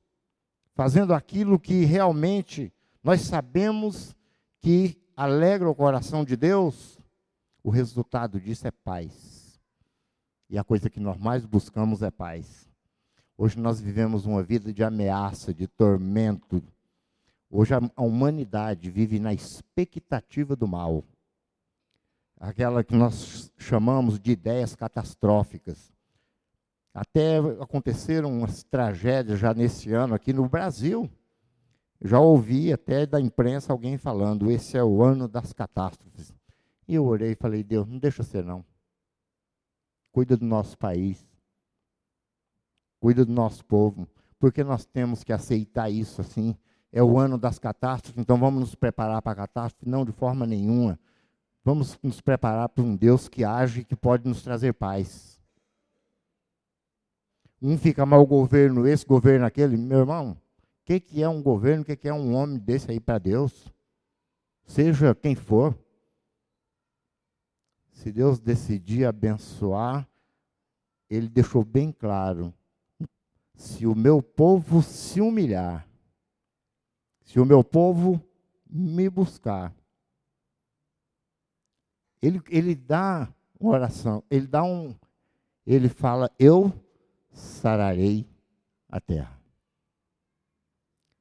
fazendo 0.74 1.14
aquilo 1.14 1.58
que 1.58 1.86
realmente 1.86 2.70
nós 3.02 3.22
sabemos 3.22 4.14
que 4.60 5.00
alegra 5.16 5.66
o 5.66 5.74
coração 5.74 6.26
de 6.26 6.36
Deus, 6.36 6.98
o 7.64 7.70
resultado 7.70 8.38
disso 8.38 8.68
é 8.68 8.70
paz. 8.70 9.58
E 10.50 10.58
a 10.58 10.64
coisa 10.64 10.90
que 10.90 11.00
nós 11.00 11.16
mais 11.16 11.46
buscamos 11.46 12.02
é 12.02 12.10
paz. 12.10 12.68
Hoje 13.38 13.58
nós 13.58 13.80
vivemos 13.80 14.26
uma 14.26 14.42
vida 14.42 14.74
de 14.74 14.84
ameaça, 14.84 15.54
de 15.54 15.66
tormento. 15.66 16.62
Hoje 17.48 17.72
a 17.72 18.02
humanidade 18.02 18.90
vive 18.90 19.18
na 19.18 19.32
expectativa 19.32 20.54
do 20.54 20.68
mal. 20.68 21.02
Aquela 22.42 22.82
que 22.82 22.94
nós 22.94 23.52
chamamos 23.56 24.18
de 24.18 24.32
ideias 24.32 24.74
catastróficas. 24.74 25.92
Até 26.92 27.38
aconteceram 27.60 28.30
umas 28.30 28.62
tragédias 28.64 29.38
já 29.38 29.54
nesse 29.54 29.92
ano 29.92 30.14
aqui 30.14 30.32
no 30.32 30.48
Brasil. 30.48 31.08
Já 32.00 32.18
ouvi 32.18 32.72
até 32.72 33.06
da 33.06 33.20
imprensa 33.20 33.72
alguém 33.72 33.96
falando: 33.96 34.50
esse 34.50 34.76
é 34.76 34.82
o 34.82 35.02
ano 35.02 35.28
das 35.28 35.52
catástrofes. 35.52 36.34
E 36.88 36.96
eu 36.96 37.06
orei 37.06 37.32
e 37.32 37.36
falei: 37.36 37.62
Deus, 37.62 37.86
não 37.86 37.98
deixa 37.98 38.22
ser 38.22 38.44
não 38.44 38.64
cuida 40.12 40.36
do 40.36 40.44
nosso 40.44 40.76
país, 40.76 41.26
cuida 43.00 43.24
do 43.24 43.32
nosso 43.32 43.64
povo, 43.64 44.06
porque 44.38 44.62
nós 44.62 44.84
temos 44.84 45.24
que 45.24 45.32
aceitar 45.32 45.90
isso 45.90 46.20
assim. 46.20 46.54
É 46.92 47.02
o 47.02 47.18
ano 47.18 47.38
das 47.38 47.58
catástrofes, 47.58 48.20
então 48.20 48.36
vamos 48.36 48.60
nos 48.60 48.74
preparar 48.74 49.22
para 49.22 49.32
a 49.32 49.36
catástrofe? 49.36 49.88
Não, 49.88 50.04
de 50.04 50.12
forma 50.12 50.46
nenhuma. 50.46 51.00
Vamos 51.64 51.96
nos 52.02 52.20
preparar 52.20 52.68
para 52.68 52.82
um 52.82 52.96
Deus 52.96 53.28
que 53.28 53.44
age 53.44 53.80
e 53.80 53.84
que 53.84 53.94
pode 53.94 54.28
nos 54.28 54.42
trazer 54.42 54.72
paz. 54.72 55.40
Um 57.60 57.78
fica 57.78 58.04
mal 58.04 58.26
governo, 58.26 58.86
esse 58.86 59.06
governo, 59.06 59.46
aquele. 59.46 59.76
Meu 59.76 60.00
irmão, 60.00 60.32
o 60.32 60.84
que, 60.84 60.98
que 60.98 61.22
é 61.22 61.28
um 61.28 61.40
governo, 61.40 61.82
o 61.82 61.84
que, 61.84 61.94
que 61.94 62.08
é 62.08 62.12
um 62.12 62.34
homem 62.34 62.58
desse 62.58 62.90
aí 62.90 62.98
para 62.98 63.18
Deus? 63.18 63.72
Seja 64.64 65.14
quem 65.14 65.36
for, 65.36 65.78
se 67.92 68.10
Deus 68.10 68.40
decidir 68.40 69.04
abençoar, 69.04 70.08
Ele 71.08 71.28
deixou 71.28 71.64
bem 71.64 71.92
claro: 71.92 72.52
se 73.54 73.86
o 73.86 73.94
meu 73.94 74.20
povo 74.20 74.82
se 74.82 75.20
humilhar, 75.20 75.86
se 77.20 77.38
o 77.38 77.46
meu 77.46 77.62
povo 77.62 78.20
me 78.68 79.08
buscar, 79.08 79.72
ele, 82.22 82.40
ele 82.48 82.74
dá 82.74 83.28
uma 83.58 83.72
oração, 83.72 84.22
ele 84.30 84.46
dá 84.46 84.62
um, 84.62 84.94
ele 85.66 85.88
fala, 85.88 86.30
eu 86.38 86.72
sararei 87.32 88.26
a 88.88 89.00
terra. 89.00 89.40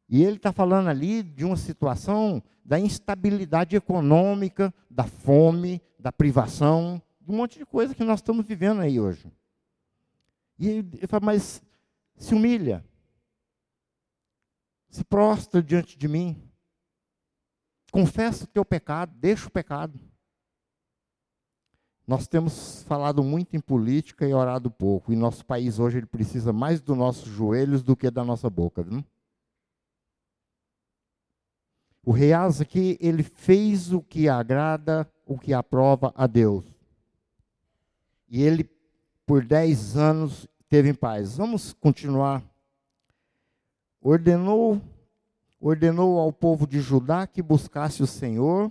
E 0.08 0.24
ele 0.24 0.36
está 0.36 0.52
falando 0.52 0.90
ali 0.90 1.24
de 1.24 1.44
uma 1.44 1.58
situação 1.58 2.44
da 2.64 2.80
instabilidade 2.80 3.76
econômica, 3.76 4.74
da 4.90 5.06
fome, 5.06 5.82
da 5.98 6.12
privação, 6.12 7.02
de 7.20 7.32
um 7.32 7.36
monte 7.36 7.58
de 7.58 7.66
coisa 7.66 7.96
que 7.96 8.04
nós 8.04 8.20
estamos 8.20 8.46
vivendo 8.46 8.82
aí 8.82 9.00
hoje. 9.00 9.32
E 10.60 10.68
ele 10.68 11.08
fala, 11.08 11.26
mas 11.26 11.64
se 12.18 12.36
humilha, 12.36 12.86
se 14.90 15.04
prostra 15.04 15.64
diante 15.64 15.98
de 15.98 16.08
mim, 16.08 16.44
confessa 17.92 18.44
o 18.44 18.48
teu 18.48 18.66
pecado, 18.66 19.14
deixa 19.16 19.48
o 19.48 19.52
pecado. 19.52 19.98
Nós 22.12 22.28
temos 22.28 22.84
falado 22.90 23.24
muito 23.24 23.56
em 23.56 23.62
política 23.62 24.28
e 24.28 24.34
orado 24.34 24.70
pouco. 24.70 25.14
E 25.14 25.16
nosso 25.16 25.46
país 25.46 25.80
hoje 25.80 26.00
ele 26.00 26.06
precisa 26.06 26.52
mais 26.52 26.82
dos 26.82 26.98
nossos 26.98 27.24
joelhos 27.24 27.82
do 27.82 27.96
que 27.96 28.12
da 28.12 28.22
nossa 28.22 28.50
boca. 28.50 28.84
Viu? 28.84 29.02
O 32.04 32.12
rei 32.12 32.34
Asa 32.34 32.64
aqui, 32.64 32.98
ele 33.00 33.24
fez 33.24 33.94
o 33.94 34.02
que 34.02 34.28
agrada, 34.28 35.10
o 35.26 35.40
que 35.40 35.54
aprova 35.54 36.12
a 36.14 36.28
Deus. 36.28 36.66
E 38.28 38.44
ele, 38.44 38.70
por 39.26 39.46
dez 39.46 39.96
anos, 39.96 40.50
teve 40.68 40.90
em 40.90 40.94
paz. 40.94 41.38
Vamos 41.38 41.72
continuar. 41.72 42.44
Ordenou, 44.02 44.82
ordenou 45.62 46.20
ao 46.20 46.34
povo 46.34 46.68
de 46.68 46.82
Judá 46.82 47.26
que 47.26 47.42
buscasse 47.42 48.04
o 48.04 48.08
Senhor, 48.08 48.70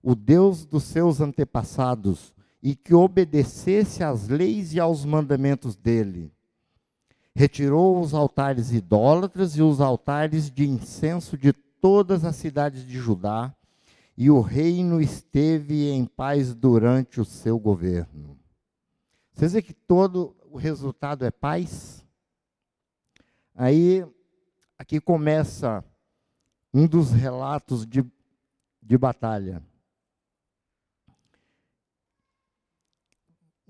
o 0.00 0.14
Deus 0.14 0.64
dos 0.64 0.84
seus 0.84 1.20
antepassados, 1.20 2.37
e 2.62 2.74
que 2.74 2.94
obedecesse 2.94 4.02
às 4.02 4.28
leis 4.28 4.74
e 4.74 4.80
aos 4.80 5.04
mandamentos 5.04 5.76
dele. 5.76 6.32
Retirou 7.34 8.00
os 8.00 8.14
altares 8.14 8.72
idólatras 8.72 9.56
e 9.56 9.62
os 9.62 9.80
altares 9.80 10.50
de 10.50 10.68
incenso 10.68 11.38
de 11.38 11.52
todas 11.52 12.24
as 12.24 12.36
cidades 12.36 12.84
de 12.84 12.98
Judá, 12.98 13.54
e 14.16 14.30
o 14.30 14.40
reino 14.40 15.00
esteve 15.00 15.88
em 15.88 16.04
paz 16.04 16.52
durante 16.52 17.20
o 17.20 17.24
seu 17.24 17.56
governo. 17.56 18.36
Vocês 19.32 19.52
vê 19.52 19.62
que 19.62 19.72
todo 19.72 20.34
o 20.50 20.56
resultado 20.56 21.24
é 21.24 21.30
paz? 21.30 22.04
Aí, 23.54 24.04
aqui 24.76 25.00
começa 25.00 25.84
um 26.74 26.88
dos 26.88 27.12
relatos 27.12 27.86
de, 27.86 28.04
de 28.82 28.98
batalha. 28.98 29.62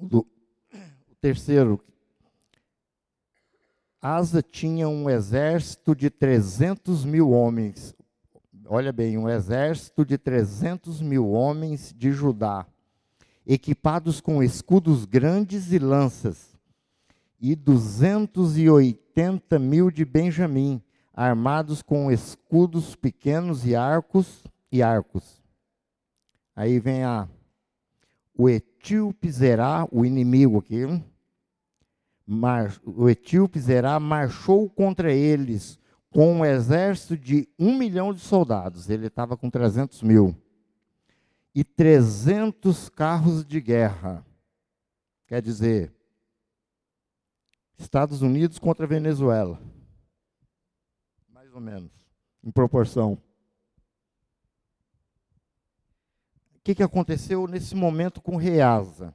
O 0.00 0.24
terceiro, 1.20 1.80
Asa 4.00 4.40
tinha 4.40 4.88
um 4.88 5.10
exército 5.10 5.94
de 5.94 6.08
300 6.08 7.04
mil 7.04 7.30
homens, 7.30 7.96
olha 8.66 8.92
bem, 8.92 9.18
um 9.18 9.28
exército 9.28 10.04
de 10.04 10.16
300 10.16 11.02
mil 11.02 11.30
homens 11.30 11.92
de 11.96 12.12
Judá, 12.12 12.64
equipados 13.44 14.20
com 14.20 14.40
escudos 14.40 15.04
grandes 15.04 15.72
e 15.72 15.80
lanças, 15.80 16.56
e 17.40 17.56
280 17.56 19.58
mil 19.58 19.90
de 19.90 20.04
Benjamim, 20.04 20.80
armados 21.12 21.82
com 21.82 22.12
escudos 22.12 22.94
pequenos 22.94 23.66
e 23.66 23.74
arcos 23.74 24.44
e 24.70 24.80
arcos. 24.80 25.42
Aí 26.54 26.78
vem 26.78 27.02
a 27.02 27.28
o 28.38 28.48
etíope 28.78 29.30
Zerá, 29.30 29.86
o 29.90 30.04
inimigo 30.04 30.58
aqui, 30.58 30.84
o 32.84 33.08
etíope 33.08 33.58
Zerá 33.58 33.98
marchou 33.98 34.70
contra 34.70 35.12
eles 35.12 35.78
com 36.10 36.36
um 36.36 36.44
exército 36.44 37.16
de 37.16 37.48
um 37.58 37.76
milhão 37.76 38.14
de 38.14 38.20
soldados, 38.20 38.88
ele 38.88 39.08
estava 39.08 39.36
com 39.36 39.50
300 39.50 40.02
mil, 40.02 40.34
e 41.54 41.64
300 41.64 42.88
carros 42.88 43.44
de 43.44 43.60
guerra. 43.60 44.24
Quer 45.26 45.42
dizer, 45.42 45.92
Estados 47.76 48.22
Unidos 48.22 48.58
contra 48.58 48.86
Venezuela. 48.86 49.60
Mais 51.28 51.52
ou 51.52 51.60
menos, 51.60 51.92
em 52.42 52.50
proporção. 52.50 53.20
O 56.54 56.57
que, 56.68 56.74
que 56.74 56.82
aconteceu 56.82 57.46
nesse 57.46 57.74
momento 57.74 58.20
com 58.20 58.36
Reasa? 58.36 59.14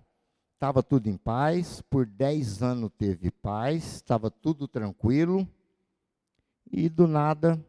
Estava 0.55 0.81
tudo 0.81 1.07
em 1.07 1.15
paz, 1.15 1.83
por 1.83 2.03
10 2.03 2.63
anos 2.63 2.89
teve 2.97 3.29
paz, 3.29 3.97
estava 3.97 4.31
tudo 4.31 4.67
tranquilo 4.67 5.47
e 6.71 6.89
do 6.89 7.05
nada 7.05 7.63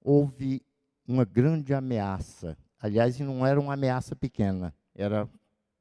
houve 0.00 0.60
uma 1.06 1.24
grande 1.24 1.72
ameaça. 1.72 2.58
Aliás, 2.80 3.16
não 3.20 3.46
era 3.46 3.60
uma 3.60 3.74
ameaça 3.74 4.16
pequena, 4.16 4.74
era 4.92 5.30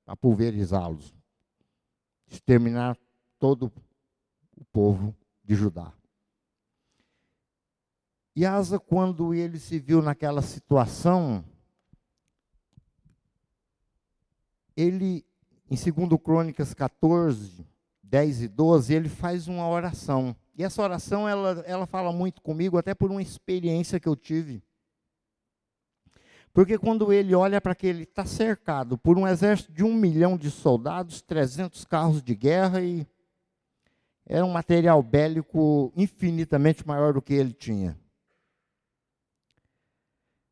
a 0.06 0.16
pulverizá-los, 0.16 1.16
exterminar 2.28 2.96
todo 3.40 3.72
o 4.56 4.64
povo 4.66 5.16
de 5.44 5.56
Judá. 5.56 5.92
E 8.36 8.46
Asa, 8.46 8.78
quando 8.78 9.34
ele 9.34 9.58
se 9.58 9.80
viu 9.80 10.00
naquela 10.00 10.44
situação, 10.44 11.44
ele, 14.76 15.26
em 15.70 15.76
2 15.76 16.22
Crônicas 16.22 16.74
14, 16.74 17.66
10 18.04 18.42
e 18.44 18.48
12, 18.48 18.94
ele 18.94 19.10
faz 19.10 19.48
uma 19.48 19.68
oração. 19.68 20.36
E 20.56 20.64
essa 20.64 20.82
oração, 20.82 21.28
ela, 21.28 21.64
ela 21.66 21.86
fala 21.86 22.12
muito 22.12 22.42
comigo, 22.42 22.78
até 22.78 22.94
por 22.94 23.10
uma 23.10 23.22
experiência 23.22 24.00
que 24.00 24.08
eu 24.08 24.16
tive. 24.16 24.62
Porque 26.54 26.78
quando 26.78 27.14
ele 27.14 27.34
olha 27.34 27.62
para 27.62 27.72
aquele, 27.72 28.04
está 28.04 28.26
cercado 28.26 28.98
por 28.98 29.18
um 29.18 29.26
exército 29.26 29.72
de 29.72 29.84
um 29.84 29.94
milhão 29.94 30.38
de 30.38 30.52
soldados, 30.52 31.22
300 31.22 31.86
carros 31.86 32.22
de 32.22 32.36
guerra 32.36 32.82
e 32.82 33.08
era 34.26 34.46
um 34.46 34.52
material 34.52 35.02
bélico 35.02 35.92
infinitamente 35.96 36.86
maior 36.86 37.14
do 37.14 37.22
que 37.22 37.34
ele 37.34 37.54
tinha. 37.54 37.98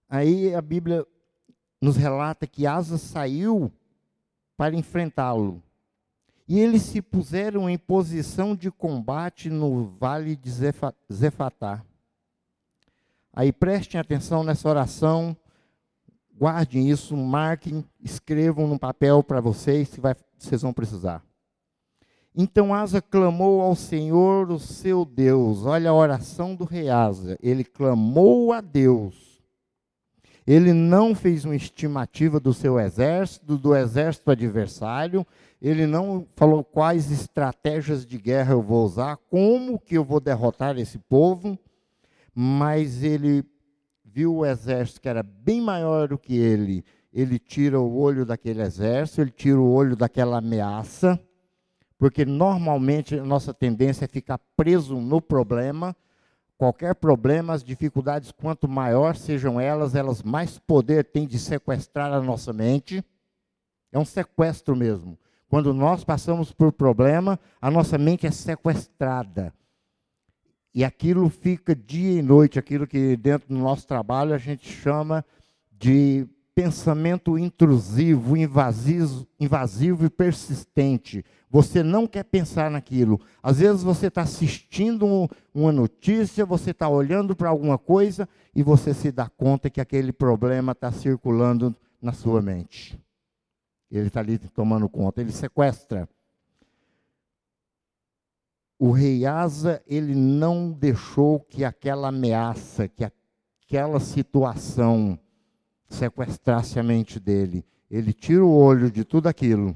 Aí 0.08 0.56
a 0.56 0.62
Bíblia 0.62 1.06
nos 1.82 1.96
relata 1.96 2.48
que 2.48 2.66
Asa 2.66 2.98
saiu 2.98 3.72
para 4.60 4.76
enfrentá-lo. 4.76 5.64
E 6.46 6.60
eles 6.60 6.82
se 6.82 7.02
puseram 7.02 7.70
em 7.70 7.78
posição 7.78 8.54
de 8.54 8.70
combate 8.70 9.50
no 9.50 9.86
vale 9.98 10.36
de 10.36 10.52
Zefatá. 11.10 11.82
Aí 13.32 13.54
prestem 13.54 14.02
atenção 14.02 14.44
nessa 14.44 14.68
oração, 14.68 15.38
guardem 16.38 16.90
isso, 16.90 17.16
marquem, 17.16 17.86
escrevam 18.02 18.68
no 18.68 18.78
papel 18.78 19.24
para 19.24 19.40
vocês, 19.40 19.92
que 19.92 20.02
vai, 20.02 20.14
vocês 20.38 20.62
vão 20.62 20.74
precisar. 20.74 21.24
Então 22.36 22.74
Asa 22.74 23.02
clamou 23.02 23.62
ao 23.62 23.78
Senhor, 23.78 24.52
o 24.52 24.60
seu 24.60 25.06
Deus. 25.06 25.66
Olha 25.66 25.92
a 25.92 25.94
oração 25.94 26.54
do 26.54 26.66
rei 26.66 26.90
Asa. 26.90 27.38
Ele 27.42 27.64
clamou 27.64 28.52
a 28.52 28.60
Deus. 28.60 29.29
Ele 30.50 30.74
não 30.74 31.14
fez 31.14 31.46
uma 31.46 31.56
estimativa 31.56 32.40
do 32.40 32.52
seu 32.52 32.80
exército, 32.80 33.56
do 33.56 33.76
exército 33.76 34.32
adversário. 34.32 35.24
Ele 35.62 35.86
não 35.86 36.26
falou 36.36 36.64
quais 36.64 37.12
estratégias 37.12 38.04
de 38.04 38.18
guerra 38.18 38.54
eu 38.54 38.62
vou 38.64 38.84
usar, 38.84 39.18
como 39.30 39.78
que 39.78 39.96
eu 39.96 40.04
vou 40.04 40.20
derrotar 40.20 40.80
esse 40.80 40.98
povo. 40.98 41.56
Mas 42.34 43.04
ele 43.04 43.44
viu 44.04 44.38
o 44.38 44.46
exército 44.46 45.00
que 45.00 45.08
era 45.08 45.22
bem 45.22 45.62
maior 45.62 46.08
do 46.08 46.18
que 46.18 46.36
ele. 46.36 46.84
Ele 47.14 47.38
tira 47.38 47.80
o 47.80 48.00
olho 48.00 48.26
daquele 48.26 48.64
exército, 48.64 49.22
ele 49.22 49.32
tira 49.32 49.60
o 49.60 49.72
olho 49.72 49.96
daquela 49.96 50.40
ameaça 50.40 51.20
porque 52.00 52.26
normalmente 52.26 53.20
a 53.20 53.26
nossa 53.26 53.54
tendência 53.54 54.06
é 54.06 54.08
ficar 54.08 54.40
preso 54.56 54.96
no 54.96 55.22
problema. 55.22 55.94
Qualquer 56.60 56.94
problema, 56.94 57.54
as 57.54 57.64
dificuldades, 57.64 58.34
quanto 58.34 58.68
maior 58.68 59.16
sejam 59.16 59.62
elas, 59.62 59.96
elas 59.96 60.22
mais 60.22 60.60
poder 60.60 61.06
têm 61.06 61.26
de 61.26 61.40
sequestrar 61.40 62.12
a 62.12 62.22
nossa 62.22 62.52
mente. 62.52 63.02
É 63.94 63.98
um 63.98 64.04
sequestro 64.04 64.76
mesmo. 64.76 65.18
Quando 65.48 65.74
nós 65.74 66.04
passamos 66.04 66.52
por 66.52 66.74
problema, 66.74 67.40
a 67.62 67.72
nossa 67.72 67.98
mente 67.98 68.28
é 68.28 68.32
sequestrada. 68.32 69.54
E 70.76 70.84
aquilo 70.84 71.30
fica 71.30 71.74
dia 71.74 72.20
e 72.20 72.22
noite, 72.22 72.60
aquilo 72.60 72.86
que 72.86 73.16
dentro 73.16 73.48
do 73.48 73.58
nosso 73.58 73.88
trabalho 73.88 74.34
a 74.34 74.38
gente 74.38 74.70
chama 74.70 75.24
de 75.72 76.28
pensamento 76.54 77.38
intrusivo, 77.38 78.36
invasivo, 78.36 79.28
invasivo 79.40 80.06
e 80.06 80.10
persistente. 80.10 81.24
Você 81.50 81.82
não 81.82 82.06
quer 82.06 82.24
pensar 82.24 82.70
naquilo. 82.70 83.20
Às 83.42 83.60
vezes 83.60 83.82
você 83.82 84.08
está 84.08 84.22
assistindo 84.22 85.30
uma 85.54 85.72
notícia, 85.72 86.46
você 86.46 86.72
está 86.72 86.88
olhando 86.88 87.36
para 87.36 87.50
alguma 87.50 87.78
coisa 87.78 88.28
e 88.56 88.62
você 88.62 88.94
se 88.94 89.12
dá 89.12 89.28
conta 89.30 89.70
que 89.70 89.82
aquele 89.82 90.12
problema 90.12 90.74
está 90.74 90.92
circulando 90.92 91.76
na 92.02 92.14
sua 92.14 92.42
mente. 92.42 93.00
Ele 93.90 94.08
está 94.08 94.20
ali 94.20 94.38
tomando 94.38 94.88
conta, 94.88 95.22
ele 95.22 95.32
sequestra. 95.32 96.08
O 98.78 98.92
rei 98.92 99.26
Asa, 99.26 99.82
ele 99.88 100.16
não 100.16 100.72
deixou 100.72 101.40
que 101.40 101.66
aquela 101.66 102.10
ameaça, 102.10 102.88
que 102.88 103.04
aquela 103.04 104.00
situação 104.00 105.20
sequestrasse 105.90 106.80
a 106.80 106.84
mente 106.84 107.20
dele. 107.20 107.66
Ele 107.90 108.14
tira 108.14 108.46
o 108.46 108.56
olho 108.56 108.92
de 108.92 109.04
tudo 109.04 109.28
aquilo 109.28 109.76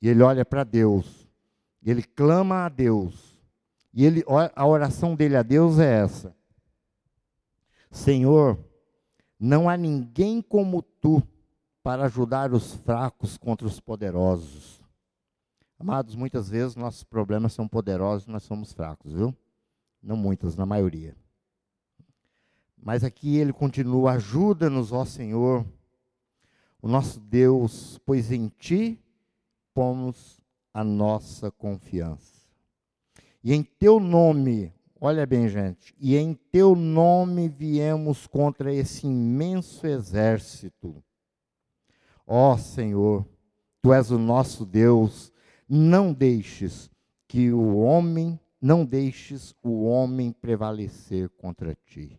e 0.00 0.08
ele 0.08 0.22
olha 0.22 0.44
para 0.44 0.64
Deus. 0.64 1.28
Ele 1.84 2.02
clama 2.02 2.64
a 2.64 2.68
Deus. 2.68 3.36
E 3.92 4.04
ele, 4.04 4.24
a 4.54 4.66
oração 4.66 5.14
dele 5.14 5.36
a 5.36 5.42
Deus 5.42 5.78
é 5.78 6.02
essa: 6.02 6.36
Senhor, 7.90 8.58
não 9.38 9.68
há 9.68 9.76
ninguém 9.76 10.42
como 10.42 10.82
tu 10.82 11.22
para 11.82 12.04
ajudar 12.04 12.52
os 12.52 12.74
fracos 12.74 13.36
contra 13.36 13.66
os 13.66 13.80
poderosos. 13.80 14.82
Amados, 15.78 16.14
muitas 16.14 16.48
vezes 16.48 16.74
nossos 16.74 17.04
problemas 17.04 17.52
são 17.52 17.68
poderosos 17.68 18.26
e 18.26 18.30
nós 18.30 18.42
somos 18.42 18.72
fracos, 18.72 19.12
viu? 19.12 19.34
Não 20.02 20.16
muitas, 20.16 20.56
na 20.56 20.66
maioria. 20.66 21.16
Mas 22.86 23.02
aqui 23.02 23.36
ele 23.36 23.52
continua: 23.52 24.12
ajuda-nos, 24.12 24.92
ó 24.92 25.04
Senhor, 25.04 25.66
o 26.80 26.86
nosso 26.86 27.18
Deus, 27.18 27.98
pois 28.06 28.30
em 28.30 28.46
ti 28.46 28.96
pomos 29.74 30.40
a 30.72 30.84
nossa 30.84 31.50
confiança. 31.50 32.46
E 33.42 33.52
em 33.52 33.64
teu 33.64 33.98
nome, 33.98 34.72
olha 35.00 35.26
bem, 35.26 35.48
gente, 35.48 35.96
e 35.98 36.16
em 36.16 36.32
teu 36.32 36.76
nome 36.76 37.48
viemos 37.48 38.28
contra 38.28 38.72
esse 38.72 39.04
imenso 39.04 39.84
exército. 39.84 41.02
Ó 42.24 42.56
Senhor, 42.56 43.26
tu 43.82 43.92
és 43.92 44.12
o 44.12 44.18
nosso 44.18 44.64
Deus, 44.64 45.32
não 45.68 46.12
deixes 46.12 46.88
que 47.26 47.50
o 47.50 47.78
homem, 47.78 48.38
não 48.60 48.84
deixes 48.84 49.56
o 49.60 49.82
homem 49.86 50.30
prevalecer 50.30 51.28
contra 51.30 51.74
ti. 51.84 52.16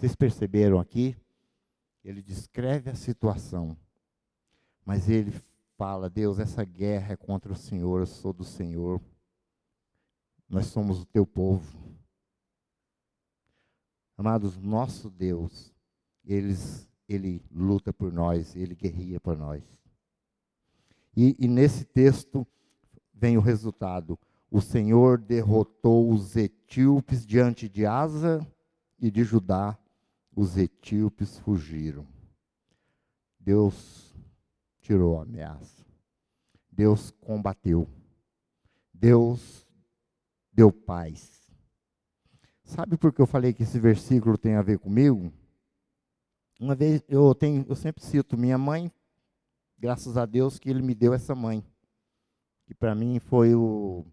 Vocês 0.00 0.16
perceberam 0.16 0.80
aqui? 0.80 1.14
Ele 2.02 2.22
descreve 2.22 2.88
a 2.88 2.94
situação, 2.94 3.76
mas 4.82 5.10
ele 5.10 5.30
fala: 5.76 6.08
Deus, 6.08 6.38
essa 6.38 6.64
guerra 6.64 7.12
é 7.12 7.16
contra 7.16 7.52
o 7.52 7.54
Senhor, 7.54 8.00
eu 8.00 8.06
sou 8.06 8.32
do 8.32 8.42
Senhor. 8.42 8.98
Nós 10.48 10.68
somos 10.68 11.02
o 11.02 11.04
teu 11.04 11.26
povo. 11.26 11.70
Amados, 14.16 14.56
nosso 14.56 15.10
Deus, 15.10 15.70
eles, 16.24 16.88
ele 17.06 17.44
luta 17.50 17.92
por 17.92 18.10
nós, 18.10 18.56
ele 18.56 18.74
guerria 18.74 19.20
por 19.20 19.36
nós. 19.36 19.62
E, 21.14 21.36
e 21.38 21.46
nesse 21.46 21.84
texto 21.84 22.46
vem 23.12 23.36
o 23.36 23.42
resultado. 23.42 24.18
O 24.50 24.62
Senhor 24.62 25.18
derrotou 25.18 26.10
os 26.10 26.36
etíopes 26.36 27.26
diante 27.26 27.68
de 27.68 27.84
Asa 27.84 28.40
e 28.98 29.10
de 29.10 29.24
Judá. 29.24 29.78
Os 30.34 30.56
etíopes 30.56 31.38
fugiram. 31.38 32.06
Deus 33.38 34.14
tirou 34.80 35.18
a 35.18 35.22
ameaça. 35.22 35.84
Deus 36.70 37.10
combateu. 37.20 37.88
Deus 38.92 39.66
deu 40.52 40.72
paz. 40.72 41.40
Sabe 42.64 42.96
por 42.96 43.12
que 43.12 43.20
eu 43.20 43.26
falei 43.26 43.52
que 43.52 43.64
esse 43.64 43.78
versículo 43.80 44.38
tem 44.38 44.54
a 44.54 44.62
ver 44.62 44.78
comigo? 44.78 45.32
Uma 46.60 46.74
vez 46.74 47.02
eu 47.08 47.34
tenho, 47.34 47.64
eu 47.68 47.74
sempre 47.74 48.04
cito 48.04 48.36
minha 48.36 48.58
mãe, 48.58 48.92
graças 49.78 50.16
a 50.16 50.26
Deus 50.26 50.58
que 50.58 50.68
ele 50.68 50.82
me 50.82 50.94
deu 50.94 51.14
essa 51.14 51.34
mãe, 51.34 51.64
que 52.66 52.74
para 52.74 52.94
mim 52.94 53.18
foi 53.18 53.54
o 53.54 54.04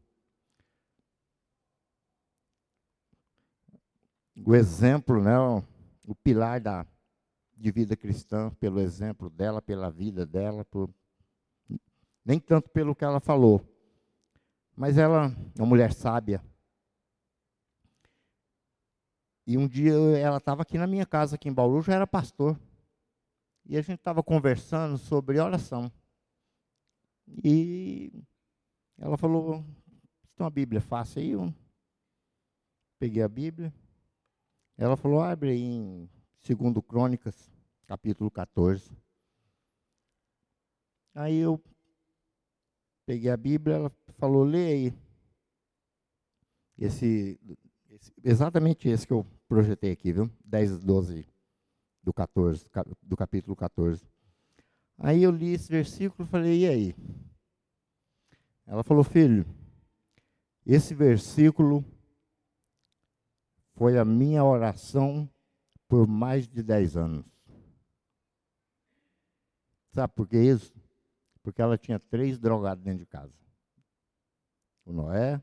o 4.45 4.55
exemplo, 4.55 5.21
né, 5.21 5.33
o 6.07 6.15
pilar 6.15 6.61
da 6.61 6.87
de 7.55 7.71
vida 7.71 7.97
cristã, 7.97 8.51
pelo 8.59 8.79
exemplo 8.79 9.29
dela, 9.29 9.61
pela 9.61 9.89
vida 9.89 10.25
dela, 10.25 10.63
por, 10.63 10.93
nem 12.23 12.39
tanto 12.39 12.69
pelo 12.69 12.95
que 12.95 13.03
ela 13.03 13.19
falou. 13.19 13.61
Mas 14.75 14.97
ela 14.97 15.35
é 15.57 15.61
uma 15.61 15.67
mulher 15.67 15.91
sábia. 15.91 16.41
E 19.45 19.57
um 19.57 19.67
dia 19.67 19.93
ela 20.19 20.37
estava 20.37 20.61
aqui 20.61 20.77
na 20.77 20.85
minha 20.85 21.05
casa, 21.05 21.35
aqui 21.35 21.49
em 21.49 21.53
Bauru, 21.53 21.81
já 21.81 21.95
era 21.95 22.05
pastor. 22.05 22.59
E 23.65 23.75
a 23.75 23.81
gente 23.81 23.97
estava 23.97 24.21
conversando 24.21 24.97
sobre 24.97 25.39
oração. 25.39 25.91
E 27.43 28.23
ela 28.99 29.17
falou: 29.17 29.63
tem 30.35 30.45
uma 30.45 30.49
Bíblia 30.49 30.79
fácil 30.79 31.21
aí? 31.21 31.31
Eu 31.31 31.53
peguei 32.99 33.23
a 33.23 33.27
Bíblia. 33.27 33.73
Ela 34.77 34.95
falou: 34.95 35.21
abre 35.21 35.49
aí 35.49 35.63
em 35.63 36.09
segundo 36.39 36.81
Crônicas, 36.81 37.49
capítulo 37.87 38.29
14. 38.29 38.91
Aí 41.15 41.37
eu 41.37 41.59
peguei 43.05 43.31
a 43.31 43.37
Bíblia, 43.37 43.77
ela 43.77 43.91
falou, 44.19 44.43
lê 44.43 44.67
aí. 44.67 44.93
esse, 46.77 47.39
esse, 47.89 48.13
exatamente 48.23 48.87
esse 48.87 49.07
que 49.07 49.13
eu 49.13 49.25
projetei 49.47 49.91
aqui, 49.91 50.11
viu? 50.11 50.29
10, 50.45 50.83
12 50.83 51.27
do 52.03 52.13
14, 52.13 52.67
do 53.01 53.17
capítulo 53.17 53.55
14. 53.55 54.05
Aí 54.99 55.23
eu 55.23 55.31
li 55.31 55.53
esse 55.53 55.71
versículo 55.71 56.27
e 56.27 56.31
falei, 56.31 56.59
e 56.59 56.67
aí? 56.67 56.95
Ela 58.67 58.83
falou, 58.83 59.03
filho, 59.03 59.45
esse 60.65 60.93
versículo 60.93 61.83
foi 63.77 63.95
a 63.99 64.03
minha 64.03 64.43
oração 64.43 65.29
por 65.87 66.07
mais 66.07 66.47
de 66.47 66.63
10 66.63 66.97
anos. 66.97 67.25
Sabe 69.93 70.13
por 70.13 70.27
que 70.27 70.37
isso? 70.37 70.73
Porque 71.43 71.61
ela 71.61 71.77
tinha 71.77 71.99
três 71.99 72.39
drogados 72.39 72.83
dentro 72.83 72.99
de 72.99 73.05
casa. 73.05 73.33
O 74.83 74.91
Noé, 74.91 75.39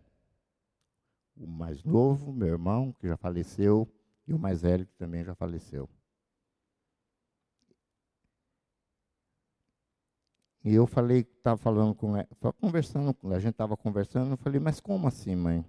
o 1.37 1.47
mais 1.47 1.85
novo, 1.85 2.33
meu 2.33 2.49
irmão, 2.49 2.92
que 2.92 3.07
já 3.07 3.16
faleceu, 3.16 3.88
e 4.27 4.35
o 4.35 4.38
mais 4.38 4.62
velho, 4.62 4.85
que 4.85 4.94
também 4.94 5.23
já 5.23 5.35
faleceu. 5.35 5.88
E 10.64 10.75
eu 10.75 10.87
falei, 10.87 11.20
estava 11.20 11.59
falando 11.59 11.94
com 11.94 12.16
ela, 12.16 12.29
conversando, 12.61 13.16
a 13.33 13.38
gente 13.38 13.53
estava 13.53 13.77
conversando, 13.77 14.33
eu 14.33 14.37
falei, 14.38 14.59
mas 14.59 14.81
como 14.81 15.07
assim, 15.07 15.37
mãe? 15.37 15.64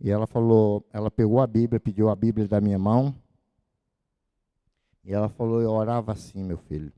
E 0.00 0.10
ela 0.10 0.26
falou, 0.26 0.86
ela 0.92 1.10
pegou 1.10 1.40
a 1.40 1.46
Bíblia, 1.46 1.78
pediu 1.78 2.08
a 2.08 2.16
Bíblia 2.16 2.48
da 2.48 2.60
minha 2.60 2.78
mão, 2.78 3.14
e 5.04 5.12
ela 5.12 5.28
falou, 5.28 5.60
eu 5.60 5.70
orava 5.70 6.12
assim, 6.12 6.42
meu 6.42 6.58
filho. 6.58 6.92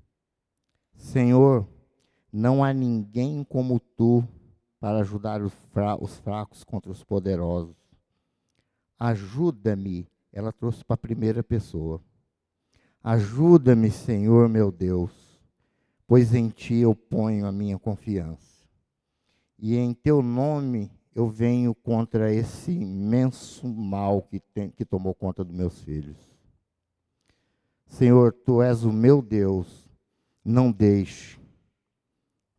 Senhor, 0.95 1.67
não 2.33 2.63
há 2.63 2.73
ninguém 2.73 3.43
como 3.45 3.81
tu 3.81 4.27
para 4.79 4.99
ajudar 5.01 5.43
os, 5.43 5.53
fra 5.73 5.97
os 5.97 6.17
fracos 6.19 6.63
contra 6.65 6.91
os 6.91 7.03
poderosos. 7.03 7.77
Ajuda-me, 8.99 10.07
ela 10.33 10.53
trouxe 10.53 10.85
para 10.85 10.95
a 10.95 10.99
primeira 10.99 11.43
pessoa. 11.43 12.01
Ajuda-me, 13.03 13.91
Senhor 13.91 14.49
meu 14.49 14.71
Deus 14.71 15.23
pois 16.13 16.35
em 16.35 16.51
ti 16.51 16.75
eu 16.75 16.95
ponho 16.95 17.47
a 17.47 17.51
minha 17.51 17.79
confiança. 17.79 18.69
E 19.59 19.79
em 19.79 19.95
teu 19.95 20.21
nome 20.21 20.91
eu 21.15 21.29
venho 21.29 21.75
contra 21.75 22.33
esse 22.33 22.71
imenso 22.71 23.67
mal 23.69 24.23
que, 24.23 24.41
tem, 24.41 24.71
que 24.71 24.85
tomou 24.85 25.15
conta 25.15 25.45
dos 25.45 25.55
meus 25.55 25.81
filhos. 25.83 26.17
Senhor, 27.87 28.33
tu 28.33 28.63
és 28.63 28.85
o 28.85 28.93
meu 28.93 29.21
Deus, 29.21 29.87
não 30.45 30.73
deixe 30.73 31.39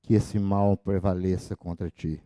que 0.01 0.13
esse 0.13 0.37
mal 0.37 0.77
prevaleça 0.77 1.55
contra 1.55 1.89
ti. 1.89 2.21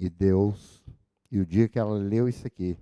E 0.00 0.10
Deus, 0.10 0.84
e 1.30 1.38
o 1.38 1.46
dia 1.46 1.68
que 1.68 1.78
ela 1.78 1.96
leu 1.96 2.28
isso 2.28 2.46
aqui, 2.46 2.76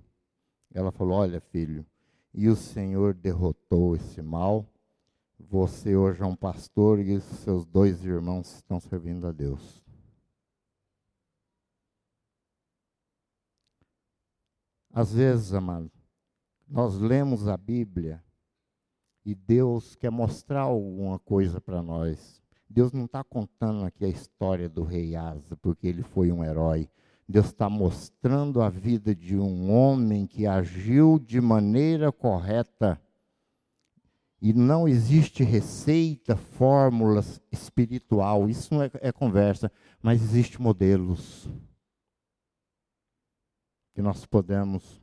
ela 0.72 0.90
falou: 0.90 1.18
Olha, 1.18 1.40
filho, 1.40 1.84
e 2.32 2.48
o 2.48 2.56
Senhor 2.56 3.12
derrotou 3.12 3.94
esse 3.94 4.22
mal 4.22 4.66
você 5.48 5.96
hoje 5.96 6.22
é 6.22 6.24
um 6.24 6.36
pastor 6.36 6.98
e 6.98 7.20
seus 7.20 7.66
dois 7.66 8.04
irmãos 8.04 8.54
estão 8.54 8.80
servindo 8.80 9.26
a 9.26 9.32
Deus. 9.32 9.81
Às 14.92 15.14
vezes, 15.14 15.54
amado, 15.54 15.90
nós 16.68 16.98
lemos 16.98 17.48
a 17.48 17.56
Bíblia 17.56 18.22
e 19.24 19.34
Deus 19.34 19.94
quer 19.94 20.10
mostrar 20.10 20.62
alguma 20.62 21.18
coisa 21.18 21.60
para 21.60 21.80
nós. 21.80 22.42
Deus 22.68 22.92
não 22.92 23.06
está 23.06 23.24
contando 23.24 23.86
aqui 23.86 24.04
a 24.04 24.08
história 24.08 24.68
do 24.68 24.82
rei 24.82 25.16
Asa, 25.16 25.56
porque 25.56 25.86
ele 25.86 26.02
foi 26.02 26.30
um 26.30 26.44
herói. 26.44 26.90
Deus 27.26 27.46
está 27.46 27.70
mostrando 27.70 28.60
a 28.60 28.68
vida 28.68 29.14
de 29.14 29.38
um 29.38 29.72
homem 29.72 30.26
que 30.26 30.46
agiu 30.46 31.18
de 31.18 31.40
maneira 31.40 32.12
correta 32.12 33.00
e 34.42 34.52
não 34.52 34.86
existe 34.86 35.42
receita, 35.44 36.36
fórmula 36.36 37.24
espiritual, 37.50 38.48
isso 38.48 38.74
não 38.74 38.82
é, 38.82 38.90
é 38.94 39.12
conversa, 39.12 39.70
mas 40.02 40.20
existe 40.20 40.60
modelos 40.60 41.48
que 43.94 44.02
nós 44.02 44.26
podemos. 44.26 45.00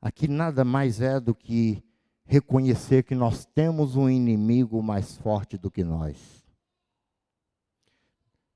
Aqui 0.00 0.28
nada 0.28 0.64
mais 0.64 1.00
é 1.00 1.20
do 1.20 1.34
que 1.34 1.82
reconhecer 2.24 3.02
que 3.04 3.14
nós 3.14 3.44
temos 3.44 3.96
um 3.96 4.08
inimigo 4.08 4.82
mais 4.82 5.16
forte 5.16 5.56
do 5.56 5.70
que 5.70 5.84
nós. 5.84 6.16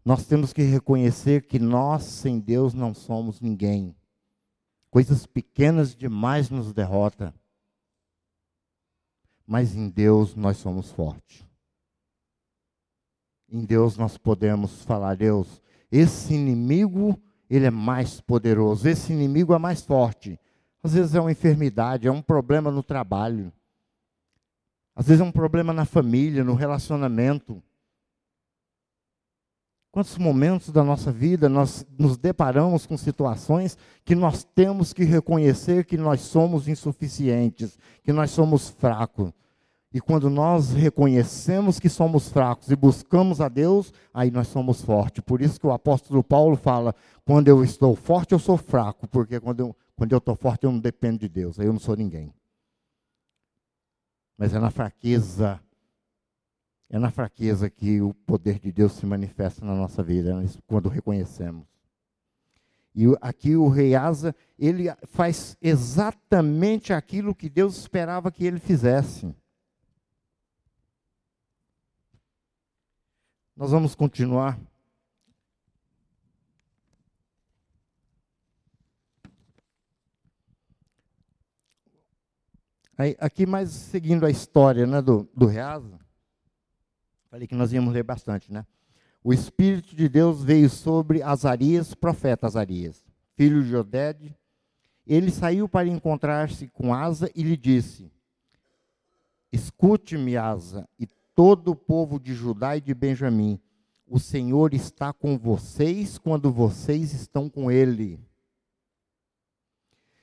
Nós 0.04 0.26
temos 0.26 0.52
que 0.52 0.62
reconhecer 0.62 1.46
que 1.46 1.58
nós, 1.58 2.04
sem 2.04 2.38
Deus, 2.38 2.74
não 2.74 2.94
somos 2.94 3.40
ninguém. 3.40 3.94
Coisas 4.90 5.26
pequenas 5.26 5.94
demais 5.94 6.48
nos 6.48 6.72
derrotam 6.72 7.32
mas 9.46 9.76
em 9.76 9.88
Deus 9.88 10.34
nós 10.34 10.56
somos 10.56 10.90
fortes. 10.90 11.46
Em 13.48 13.64
Deus 13.64 13.96
nós 13.96 14.18
podemos 14.18 14.82
falar, 14.82 15.16
Deus, 15.16 15.62
esse 15.90 16.34
inimigo, 16.34 17.16
ele 17.48 17.66
é 17.66 17.70
mais 17.70 18.20
poderoso, 18.20 18.88
esse 18.88 19.12
inimigo 19.12 19.54
é 19.54 19.58
mais 19.58 19.82
forte. 19.82 20.38
Às 20.82 20.94
vezes 20.94 21.14
é 21.14 21.20
uma 21.20 21.32
enfermidade, 21.32 22.06
é 22.06 22.12
um 22.12 22.22
problema 22.22 22.70
no 22.70 22.82
trabalho. 22.82 23.52
Às 24.94 25.08
vezes 25.08 25.20
é 25.20 25.24
um 25.24 25.32
problema 25.32 25.72
na 25.72 25.84
família, 25.84 26.44
no 26.44 26.54
relacionamento. 26.54 27.62
Quantos 29.90 30.18
momentos 30.18 30.70
da 30.70 30.84
nossa 30.84 31.10
vida 31.10 31.48
nós 31.48 31.86
nos 31.98 32.16
deparamos 32.16 32.86
com 32.86 32.96
situações 32.96 33.78
que 34.04 34.14
nós 34.14 34.44
temos 34.44 34.92
que 34.92 35.04
reconhecer 35.04 35.86
que 35.86 35.96
nós 35.96 36.20
somos 36.20 36.68
insuficientes, 36.68 37.78
que 38.02 38.12
nós 38.12 38.30
somos 38.30 38.68
fracos. 38.68 39.32
E 39.96 40.00
quando 40.00 40.28
nós 40.28 40.72
reconhecemos 40.72 41.80
que 41.80 41.88
somos 41.88 42.28
fracos 42.28 42.70
e 42.70 42.76
buscamos 42.76 43.40
a 43.40 43.48
Deus, 43.48 43.92
aí 44.12 44.30
nós 44.30 44.48
somos 44.48 44.82
fortes. 44.82 45.24
Por 45.24 45.40
isso 45.40 45.58
que 45.58 45.66
o 45.66 45.72
apóstolo 45.72 46.22
Paulo 46.22 46.56
fala: 46.56 46.94
quando 47.26 47.48
eu 47.48 47.62
estou 47.62 47.94
forte, 47.94 48.32
eu 48.32 48.38
sou 48.38 48.56
fraco, 48.56 49.06
porque 49.06 49.38
quando 49.38 49.60
eu, 49.60 49.76
quando 49.94 50.12
eu 50.12 50.18
estou 50.18 50.34
forte, 50.34 50.64
eu 50.64 50.72
não 50.72 50.78
dependo 50.78 51.18
de 51.18 51.28
Deus, 51.28 51.60
aí 51.60 51.66
eu 51.66 51.72
não 51.72 51.80
sou 51.80 51.94
ninguém. 51.94 52.32
Mas 54.38 54.54
é 54.54 54.58
na 54.58 54.70
fraqueza 54.70 55.60
é 56.88 56.98
na 56.98 57.10
fraqueza 57.10 57.68
que 57.68 58.00
o 58.00 58.14
poder 58.14 58.60
de 58.60 58.70
Deus 58.70 58.92
se 58.92 59.04
manifesta 59.04 59.64
na 59.64 59.74
nossa 59.74 60.02
vida, 60.02 60.40
né? 60.40 60.48
quando 60.66 60.88
reconhecemos. 60.88 61.66
E 62.94 63.04
aqui 63.20 63.56
o 63.56 63.68
rei 63.68 63.94
Asa, 63.94 64.34
ele 64.58 64.84
faz 65.08 65.56
exatamente 65.60 66.92
aquilo 66.92 67.34
que 67.34 67.50
Deus 67.50 67.76
esperava 67.76 68.30
que 68.30 68.44
ele 68.46 68.60
fizesse. 68.60 69.34
Nós 73.54 73.72
vamos 73.72 73.94
continuar. 73.94 74.58
Aí, 82.98 83.16
aqui 83.20 83.46
mais 83.46 83.70
seguindo 83.70 84.24
a 84.24 84.30
história 84.30 84.86
né, 84.86 85.02
do, 85.02 85.28
do 85.34 85.46
Reasa, 85.46 85.98
Falei 87.36 87.46
que 87.46 87.54
nós 87.54 87.70
íamos 87.70 87.92
ler 87.92 88.02
bastante, 88.02 88.50
né? 88.50 88.64
O 89.22 89.30
Espírito 89.30 89.94
de 89.94 90.08
Deus 90.08 90.42
veio 90.42 90.70
sobre 90.70 91.22
Azarias, 91.22 91.92
profeta 91.94 92.46
Azarias, 92.46 93.04
filho 93.34 93.62
de 93.62 93.76
Oded. 93.76 94.34
Ele 95.06 95.30
saiu 95.30 95.68
para 95.68 95.86
encontrar-se 95.86 96.68
com 96.68 96.94
Asa 96.94 97.30
e 97.34 97.42
lhe 97.42 97.54
disse: 97.54 98.10
Escute-me, 99.52 100.34
Asa, 100.36 100.88
e 100.98 101.06
todo 101.34 101.72
o 101.72 101.76
povo 101.76 102.18
de 102.18 102.32
Judá 102.32 102.74
e 102.76 102.80
de 102.80 102.94
Benjamim. 102.94 103.60
O 104.06 104.18
Senhor 104.18 104.72
está 104.72 105.12
com 105.12 105.36
vocês 105.36 106.16
quando 106.16 106.50
vocês 106.50 107.12
estão 107.12 107.50
com 107.50 107.70
Ele. 107.70 108.18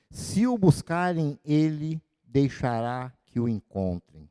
Se 0.10 0.48
o 0.48 0.58
buscarem, 0.58 1.38
Ele 1.46 2.02
deixará 2.34 3.14
que 3.28 3.40
o 3.40 3.48
encontrem. 3.48 4.28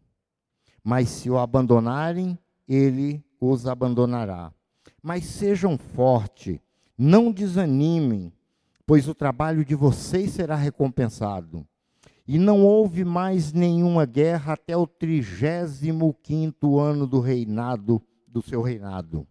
Mas 0.82 1.08
se 1.08 1.30
o 1.30 1.38
abandonarem, 1.38 2.36
ele 2.68 3.24
os 3.40 3.68
abandonará. 3.68 4.52
Mas 5.00 5.24
sejam 5.24 5.78
fortes, 5.78 6.58
não 6.98 7.30
desanimem, 7.30 8.32
pois 8.84 9.08
o 9.08 9.14
trabalho 9.14 9.64
de 9.64 9.76
vocês 9.76 10.32
será 10.32 10.56
recompensado. 10.56 11.64
E 12.26 12.38
não 12.38 12.64
houve 12.64 13.04
mais 13.04 13.52
nenhuma 13.52 14.04
guerra 14.04 14.54
até 14.54 14.76
o 14.76 14.86
trigésimo 14.86 16.12
quinto 16.22 16.80
ano 16.80 17.06
do 17.06 17.20
reinado, 17.20 18.02
do 18.26 18.42
seu 18.42 18.62
reinado. 18.62 19.26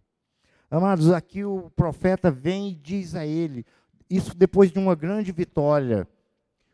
Amados, 0.70 1.10
aqui 1.10 1.44
o 1.44 1.70
profeta 1.76 2.30
vem 2.30 2.70
e 2.70 2.74
diz 2.74 3.14
a 3.14 3.26
ele, 3.26 3.66
isso 4.08 4.34
depois 4.34 4.70
de 4.70 4.78
uma 4.78 4.94
grande 4.94 5.32
vitória, 5.32 6.08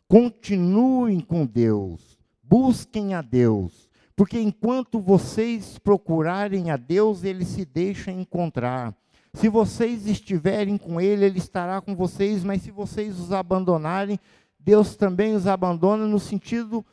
continuem 0.09 1.21
com 1.21 1.45
Deus, 1.45 2.19
busquem 2.43 3.15
a 3.15 3.23
Deus, 3.23 3.89
porque 4.17 4.41
enquanto 4.41 4.99
vocês 5.01 5.79
procurarem 5.79 6.71
a 6.71 6.77
Deus, 6.77 7.23
ele 7.23 7.45
se 7.45 7.65
deixa 7.65 8.11
encontrar. 8.11 8.97
Se 9.35 9.49
vocês 9.49 10.07
estiverem 10.07 10.77
com 10.77 11.01
Ele, 11.01 11.25
Ele 11.25 11.39
estará 11.39 11.81
com 11.81 11.95
vocês, 11.95 12.43
mas 12.43 12.63
se 12.63 12.71
vocês 12.71 13.21
os 13.21 13.31
abandonarem, 13.31 14.19
Deus 14.59 14.97
também 14.97 15.35
os 15.37 15.47
abandona 15.47 16.07
no 16.07 16.19
sentido 16.19 16.85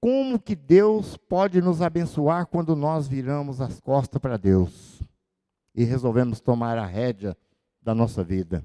como 0.00 0.38
que 0.38 0.54
Deus 0.54 1.16
pode 1.16 1.62
nos 1.62 1.80
abençoar 1.80 2.46
quando 2.46 2.76
nós 2.76 3.08
viramos 3.08 3.60
as 3.60 3.80
costas 3.80 4.20
para 4.20 4.36
Deus 4.36 5.00
e 5.74 5.84
resolvemos 5.84 6.40
tomar 6.40 6.76
a 6.76 6.84
rédea 6.84 7.34
da 7.80 7.94
nossa 7.94 8.22
vida. 8.22 8.62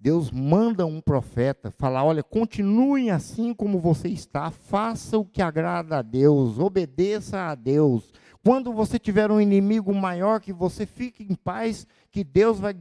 Deus 0.00 0.30
manda 0.30 0.86
um 0.86 1.00
profeta 1.00 1.70
falar: 1.70 2.04
olha, 2.04 2.22
continuem 2.22 3.10
assim 3.10 3.52
como 3.52 3.80
você 3.80 4.08
está, 4.08 4.50
faça 4.50 5.18
o 5.18 5.24
que 5.24 5.42
agrada 5.42 5.98
a 5.98 6.02
Deus, 6.02 6.58
obedeça 6.58 7.40
a 7.40 7.54
Deus. 7.54 8.12
Quando 8.44 8.72
você 8.72 8.98
tiver 8.98 9.30
um 9.30 9.40
inimigo 9.40 9.92
maior 9.92 10.40
que 10.40 10.52
você, 10.52 10.86
fique 10.86 11.24
em 11.24 11.34
paz, 11.34 11.86
que 12.10 12.22
Deus 12.22 12.60
vai, 12.60 12.76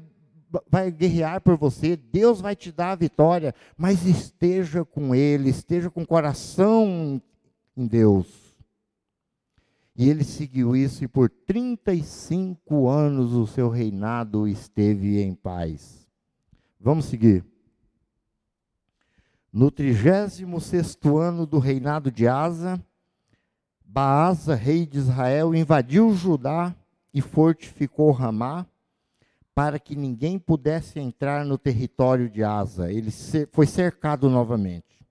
vai 0.69 0.91
guerrear 0.91 1.41
por 1.41 1.58
você, 1.58 1.95
Deus 1.97 2.39
vai 2.39 2.56
te 2.56 2.71
dar 2.71 2.91
a 2.91 2.95
vitória, 2.95 3.53
mas 3.75 4.06
esteja 4.06 4.86
com 4.86 5.15
Ele, 5.15 5.49
esteja 5.49 5.89
com 5.89 6.03
o 6.03 6.08
coração 6.08 7.21
em 7.75 7.88
Deus. 7.88 8.47
E 9.99 10.08
ele 10.12 10.23
seguiu 10.23 10.75
isso, 10.75 11.03
e 11.03 11.08
por 11.08 11.27
35 11.27 12.88
anos 12.88 13.34
o 13.34 13.47
seu 13.47 13.67
reinado 13.67 14.47
esteve 14.47 15.19
em 15.19 15.34
paz. 15.34 16.06
Vamos 16.79 17.05
seguir. 17.05 17.43
No 19.51 19.71
36 19.71 20.97
ano 21.05 21.45
do 21.45 21.57
reinado 21.57 22.11
de 22.11 22.27
Asa, 22.27 22.79
Baasa, 23.83 24.53
rei 24.53 24.85
de 24.85 24.97
Israel, 24.97 25.55
invadiu 25.55 26.13
Judá 26.13 26.75
e 27.13 27.21
fortificou 27.21 28.11
Ramá, 28.11 28.67
para 29.55 29.79
que 29.79 29.95
ninguém 29.95 30.37
pudesse 30.37 30.99
entrar 30.99 31.43
no 31.43 31.57
território 31.57 32.29
de 32.29 32.43
Asa. 32.43 32.91
Ele 32.91 33.09
foi 33.51 33.65
cercado 33.65 34.29
novamente. 34.29 35.03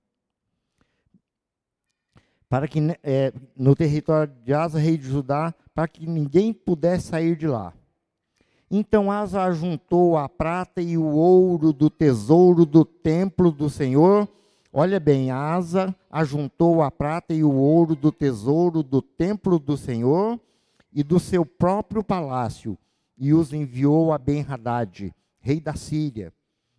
Para 2.49 2.69
que 2.69 2.79
é, 3.03 3.33
no 3.57 3.75
território 3.75 4.33
de 4.45 4.55
Asa, 4.55 4.79
rei 4.79 4.97
de 4.97 5.09
Judá, 5.09 5.53
para 5.75 5.89
que 5.89 6.07
ninguém 6.07 6.53
pudesse 6.53 7.09
sair 7.09 7.35
de 7.35 7.49
lá. 7.49 7.75
Então 8.71 9.11
Asa 9.11 9.43
ajuntou 9.45 10.17
a 10.17 10.29
prata 10.29 10.83
e 10.83 10.99
o 10.99 11.05
ouro 11.05 11.73
do 11.73 11.89
tesouro 11.89 12.67
do 12.67 12.85
templo 12.85 13.53
do 13.53 13.71
Senhor. 13.71 14.29
Olha 14.73 14.99
bem, 14.99 15.31
Asa 15.31 15.95
ajuntou 16.11 16.83
a 16.83 16.91
prata 16.91 17.33
e 17.33 17.45
o 17.45 17.53
ouro 17.53 17.95
do 17.95 18.11
tesouro 18.11 18.83
do 18.83 19.01
templo 19.01 19.59
do 19.59 19.77
Senhor 19.77 20.41
e 20.93 21.03
do 21.03 21.21
seu 21.21 21.47
próprio 21.47 22.03
palácio, 22.03 22.77
e 23.17 23.33
os 23.33 23.53
enviou 23.53 24.13
a 24.13 24.19
Ben-Hadad, 24.19 25.15
rei 25.39 25.61
da 25.61 25.75
Síria, 25.75 26.33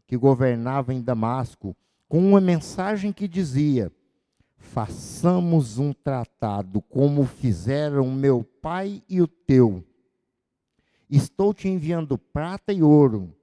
que 0.05 0.17
governava 0.17 0.93
em 0.93 1.01
Damasco, 1.01 1.75
com 2.09 2.19
uma 2.19 2.41
mensagem 2.41 3.13
que 3.13 3.27
dizia: 3.27 3.91
Façamos 4.57 5.77
um 5.77 5.93
tratado 5.93 6.81
como 6.81 7.25
fizeram 7.25 8.11
meu 8.11 8.43
pai 8.61 9.01
e 9.07 9.21
o 9.21 9.27
teu 9.27 9.83
Estou 11.09 11.53
te 11.53 11.67
enviando 11.67 12.17
prata 12.17 12.73
e 12.73 12.83
ouro. 12.83 13.33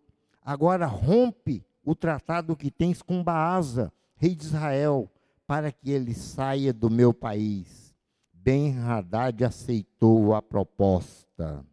Agora 0.42 0.86
rompe 0.86 1.64
o 1.82 1.94
tratado 1.94 2.56
que 2.56 2.70
tens 2.70 3.00
com 3.00 3.22
Baasa, 3.22 3.92
rei 4.16 4.34
de 4.34 4.44
Israel, 4.44 5.10
para 5.46 5.72
que 5.72 5.90
ele 5.90 6.14
saia 6.14 6.72
do 6.72 6.90
meu 6.90 7.12
país. 7.12 7.94
Ben-Hadad 8.32 9.42
aceitou 9.44 10.34
a 10.34 10.42
proposta. 10.42 11.64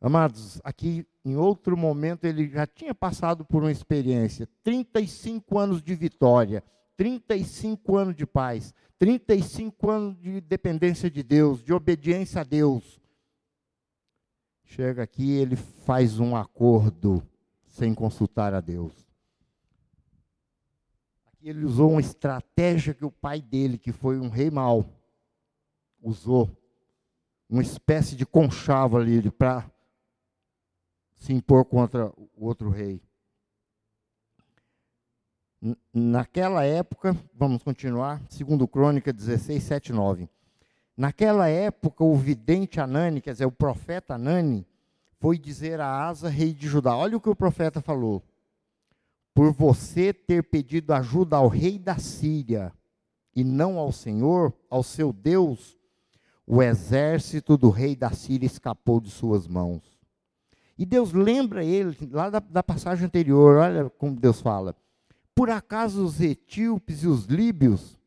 Amados, 0.00 0.60
aqui 0.62 1.04
em 1.24 1.36
outro 1.36 1.76
momento 1.76 2.24
ele 2.26 2.48
já 2.48 2.66
tinha 2.66 2.94
passado 2.94 3.44
por 3.44 3.62
uma 3.62 3.72
experiência, 3.72 4.48
35 4.62 5.58
anos 5.58 5.82
de 5.82 5.94
vitória, 5.96 6.62
35 6.96 7.96
anos 7.96 8.14
de 8.14 8.24
paz, 8.24 8.72
35 8.98 9.90
anos 9.90 10.20
de 10.20 10.40
dependência 10.40 11.10
de 11.10 11.22
Deus, 11.22 11.62
de 11.62 11.72
obediência 11.72 12.42
a 12.42 12.44
Deus. 12.44 13.00
Chega 14.66 15.04
aqui, 15.04 15.30
ele 15.30 15.56
faz 15.56 16.18
um 16.18 16.36
acordo 16.36 17.22
sem 17.68 17.94
consultar 17.94 18.52
a 18.52 18.60
Deus. 18.60 18.92
Aqui 21.32 21.48
ele 21.48 21.64
usou 21.64 21.92
uma 21.92 22.00
estratégia 22.00 22.92
que 22.92 23.04
o 23.04 23.10
pai 23.10 23.40
dele, 23.40 23.78
que 23.78 23.92
foi 23.92 24.18
um 24.18 24.28
rei 24.28 24.50
mau, 24.50 24.84
usou. 26.02 26.50
Uma 27.48 27.62
espécie 27.62 28.16
de 28.16 28.26
conchavo 28.26 28.98
ali 28.98 29.30
para 29.30 29.70
se 31.14 31.32
impor 31.32 31.64
contra 31.64 32.12
o 32.16 32.44
outro 32.44 32.68
rei. 32.68 33.00
Naquela 35.94 36.64
época, 36.64 37.16
vamos 37.32 37.62
continuar, 37.62 38.20
segundo 38.28 38.68
Crônica 38.68 39.12
16, 39.12 39.62
7, 39.62 39.92
9. 39.92 40.28
Naquela 40.96 41.48
época, 41.48 42.02
o 42.02 42.16
vidente 42.16 42.80
Anani, 42.80 43.20
quer 43.20 43.32
dizer, 43.32 43.44
o 43.44 43.52
profeta 43.52 44.14
Anani, 44.14 44.66
foi 45.18 45.38
dizer 45.38 45.80
a 45.80 46.06
Asa, 46.06 46.28
rei 46.28 46.54
de 46.54 46.66
Judá: 46.66 46.96
Olha 46.96 47.16
o 47.16 47.20
que 47.20 47.28
o 47.28 47.36
profeta 47.36 47.80
falou. 47.80 48.22
Por 49.34 49.52
você 49.52 50.12
ter 50.14 50.44
pedido 50.44 50.94
ajuda 50.94 51.36
ao 51.36 51.48
rei 51.48 51.78
da 51.78 51.98
Síria 51.98 52.72
e 53.34 53.44
não 53.44 53.78
ao 53.78 53.92
Senhor, 53.92 54.52
ao 54.70 54.82
seu 54.82 55.12
Deus, 55.12 55.76
o 56.46 56.62
exército 56.62 57.56
do 57.58 57.68
rei 57.68 57.94
da 57.94 58.10
Síria 58.12 58.46
escapou 58.46 58.98
de 58.98 59.10
suas 59.10 59.46
mãos. 59.46 59.82
E 60.78 60.86
Deus 60.86 61.12
lembra 61.12 61.64
ele, 61.64 61.96
lá 62.10 62.30
da, 62.30 62.38
da 62.38 62.62
passagem 62.62 63.06
anterior, 63.06 63.56
olha 63.56 63.90
como 63.90 64.16
Deus 64.16 64.40
fala. 64.40 64.74
Por 65.34 65.50
acaso 65.50 66.02
os 66.04 66.20
etíopes 66.20 67.02
e 67.02 67.06
os 67.06 67.26
líbios 67.26 67.98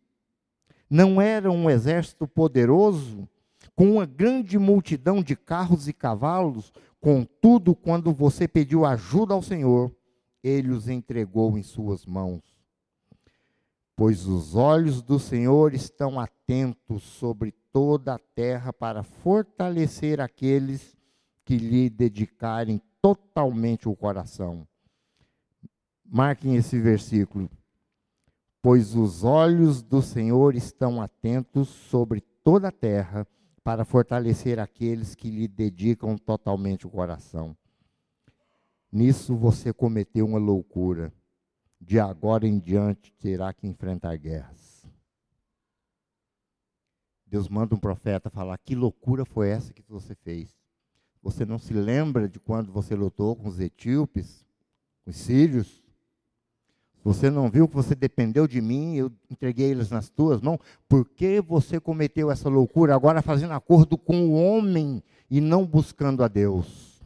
não 0.89 1.21
era 1.21 1.51
um 1.51 1.69
exército 1.69 2.27
poderoso, 2.27 3.27
com 3.75 3.93
uma 3.93 4.05
grande 4.05 4.57
multidão 4.57 5.21
de 5.21 5.35
carros 5.35 5.87
e 5.87 5.93
cavalos, 5.93 6.73
contudo, 6.99 7.75
quando 7.75 8.11
você 8.11 8.47
pediu 8.47 8.85
ajuda 8.85 9.33
ao 9.33 9.41
Senhor, 9.41 9.95
ele 10.43 10.71
os 10.71 10.89
entregou 10.89 11.57
em 11.57 11.63
suas 11.63 12.05
mãos. 12.05 12.41
Pois 13.95 14.25
os 14.25 14.55
olhos 14.55 15.01
do 15.01 15.19
Senhor 15.19 15.73
estão 15.73 16.19
atentos 16.19 17.03
sobre 17.03 17.53
toda 17.71 18.15
a 18.15 18.19
terra 18.19 18.73
para 18.73 19.03
fortalecer 19.03 20.19
aqueles 20.19 20.97
que 21.45 21.57
lhe 21.57 21.89
dedicarem 21.89 22.81
totalmente 23.01 23.87
o 23.87 23.95
coração. 23.95 24.67
Marquem 26.05 26.55
esse 26.55 26.79
versículo 26.79 27.49
pois 28.61 28.95
os 28.95 29.23
olhos 29.23 29.81
do 29.81 30.01
Senhor 30.01 30.55
estão 30.55 31.01
atentos 31.01 31.69
sobre 31.69 32.21
toda 32.43 32.67
a 32.67 32.71
terra 32.71 33.27
para 33.63 33.85
fortalecer 33.85 34.59
aqueles 34.59 35.15
que 35.15 35.29
lhe 35.29 35.47
dedicam 35.47 36.17
totalmente 36.17 36.87
o 36.87 36.89
coração. 36.89 37.55
Nisso 38.91 39.35
você 39.35 39.71
cometeu 39.71 40.25
uma 40.25 40.39
loucura. 40.39 41.13
De 41.79 41.99
agora 41.99 42.45
em 42.45 42.59
diante 42.59 43.13
terá 43.13 43.53
que 43.53 43.65
enfrentar 43.65 44.17
guerras. 44.17 44.85
Deus 47.25 47.47
manda 47.47 47.73
um 47.73 47.79
profeta 47.79 48.29
falar: 48.29 48.57
Que 48.57 48.75
loucura 48.75 49.23
foi 49.23 49.49
essa 49.49 49.71
que 49.71 49.83
você 49.87 50.13
fez? 50.15 50.59
Você 51.21 51.45
não 51.45 51.59
se 51.59 51.73
lembra 51.73 52.27
de 52.27 52.39
quando 52.39 52.71
você 52.71 52.95
lutou 52.95 53.35
com 53.35 53.47
os 53.47 53.59
etíopes, 53.59 54.45
com 55.03 55.11
os 55.11 55.17
sírios? 55.17 55.83
Você 57.09 57.31
não 57.31 57.49
viu 57.49 57.67
que 57.67 57.73
você 57.73 57.95
dependeu 57.95 58.47
de 58.47 58.61
mim, 58.61 58.95
eu 58.95 59.11
entreguei 59.31 59.71
eles 59.71 59.89
nas 59.89 60.09
tuas 60.09 60.41
mãos? 60.41 60.59
Por 60.87 61.09
que 61.09 61.41
você 61.41 61.79
cometeu 61.79 62.29
essa 62.29 62.47
loucura 62.47 62.93
agora 62.93 63.19
fazendo 63.23 63.53
acordo 63.53 63.97
com 63.97 64.27
o 64.27 64.33
homem 64.35 65.01
e 65.27 65.41
não 65.41 65.65
buscando 65.65 66.23
a 66.23 66.27
Deus? 66.27 67.03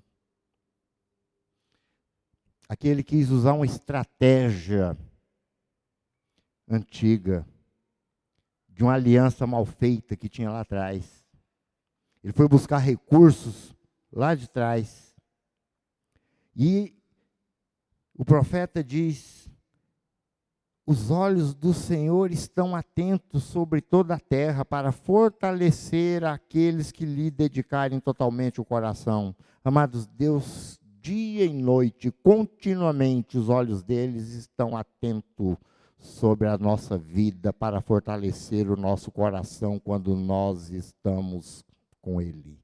Aqui 2.68 2.89
ele 2.89 3.02
quis 3.02 3.30
usar 3.30 3.54
uma 3.54 3.66
estratégia 3.66 4.98
antiga, 6.68 7.48
de 8.68 8.84
uma 8.84 8.96
aliança 8.96 9.48
mal 9.48 9.66
feita 9.66 10.18
que 10.18 10.28
tinha 10.28 10.52
lá 10.52 10.60
atrás. 10.60 11.24
Ele 12.22 12.34
foi 12.34 12.50
buscar 12.50 12.80
recursos 12.80 13.74
lá 14.12 14.36
de 14.36 14.50
trás. 14.50 15.16
E 16.54 16.94
o 18.13 18.26
profeta 18.26 18.84
diz 18.84 19.42
os 20.86 21.10
olhos 21.10 21.54
do 21.54 21.74
Senhor 21.74 22.32
estão 22.32 22.76
atentos 22.76 23.43
sobre 23.43 23.80
toda 23.80 24.15
a 24.15 24.19
terra 24.19 24.65
para 24.65 24.91
fortalecer 24.91 26.26
aqueles 26.26 26.91
que 26.91 27.06
lhe 27.06 27.32
dedicarem 27.32 28.00
totalmente 28.00 28.60
o 28.60 28.65
coração. 28.65 29.34
Amados, 29.63 30.06
Deus, 30.08 30.78
dia 31.00 31.46
e 31.46 31.54
noite, 31.54 32.12
continuamente, 32.12 33.38
os 33.38 33.48
olhos 33.48 33.82
deles 33.82 34.34
estão 34.34 34.76
atentos 34.76 35.56
sobre 35.98 36.50
a 36.50 36.58
nossa 36.58 36.98
vida 36.98 37.54
para 37.54 37.80
fortalecer 37.80 38.69
o 38.69 38.76
nosso 38.76 39.10
coração 39.10 39.80
quando 39.80 40.13
nós 40.17 40.69
estamos 40.69 41.63
com 42.02 42.22
Ele. 42.22 42.60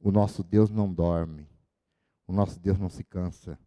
O 0.00 0.10
nosso 0.10 0.42
Deus 0.42 0.68
não 0.70 0.92
dorme. 0.92 1.48
O 2.26 2.32
nosso 2.32 2.58
Deus 2.58 2.78
não 2.78 2.88
se 2.88 3.04
cansa. 3.04 3.58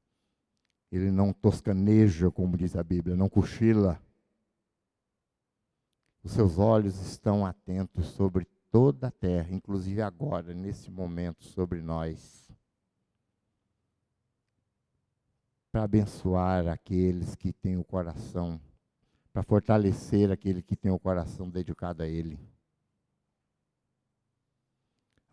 Ele 0.92 1.10
não 1.10 1.32
toscaneja, 1.32 2.30
como 2.30 2.58
diz 2.58 2.76
a 2.76 2.84
Bíblia, 2.84 3.16
não 3.16 3.30
cochila. 3.30 4.02
Os 6.22 6.34
seus 6.34 6.60
olhos 6.60 7.00
estão 7.00 7.46
atentos 7.46 8.08
sobre 8.08 8.46
toda 8.70 9.08
a 9.08 9.12
terra, 9.12 9.52
inclusive 9.52 10.02
agora, 10.02 10.54
nesse 10.54 10.92
momento, 10.92 11.44
sobre 11.46 11.82
nós. 11.82 12.52
Para 15.72 15.84
abençoar 15.84 16.68
aqueles 16.68 17.36
que 17.36 17.54
têm 17.54 17.78
o 17.78 17.84
coração, 17.84 18.60
para 19.32 19.44
fortalecer 19.44 20.30
aquele 20.30 20.62
que 20.62 20.76
tem 20.76 20.92
o 20.92 21.00
coração 21.00 21.50
dedicado 21.50 22.04
a 22.04 22.08
Ele. 22.08 22.38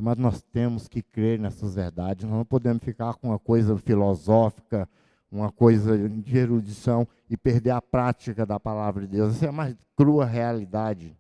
Mas 0.01 0.17
nós 0.17 0.41
temos 0.41 0.87
que 0.87 1.03
crer 1.03 1.41
nessas 1.41 1.75
verdades, 1.75 2.25
nós 2.25 2.39
não 2.39 2.45
podemos 2.45 2.85
ficar 2.85 3.15
com 3.15 3.31
uma 3.31 3.39
coisa 3.39 3.77
filosófica, 3.77 4.89
uma 5.31 5.53
coisa 5.53 6.09
de 6.09 6.37
erudição 6.37 7.07
e 7.29 7.37
perder 7.37 7.71
a 7.71 7.83
prática 7.83 8.47
da 8.47 8.59
palavra 8.59 9.07
de 9.07 9.17
Deus. 9.17 9.37
Essa 9.37 9.47
é 9.47 9.49
a 9.49 9.53
mais 9.53 9.77
crua 9.95 10.25
realidade. 10.25 11.17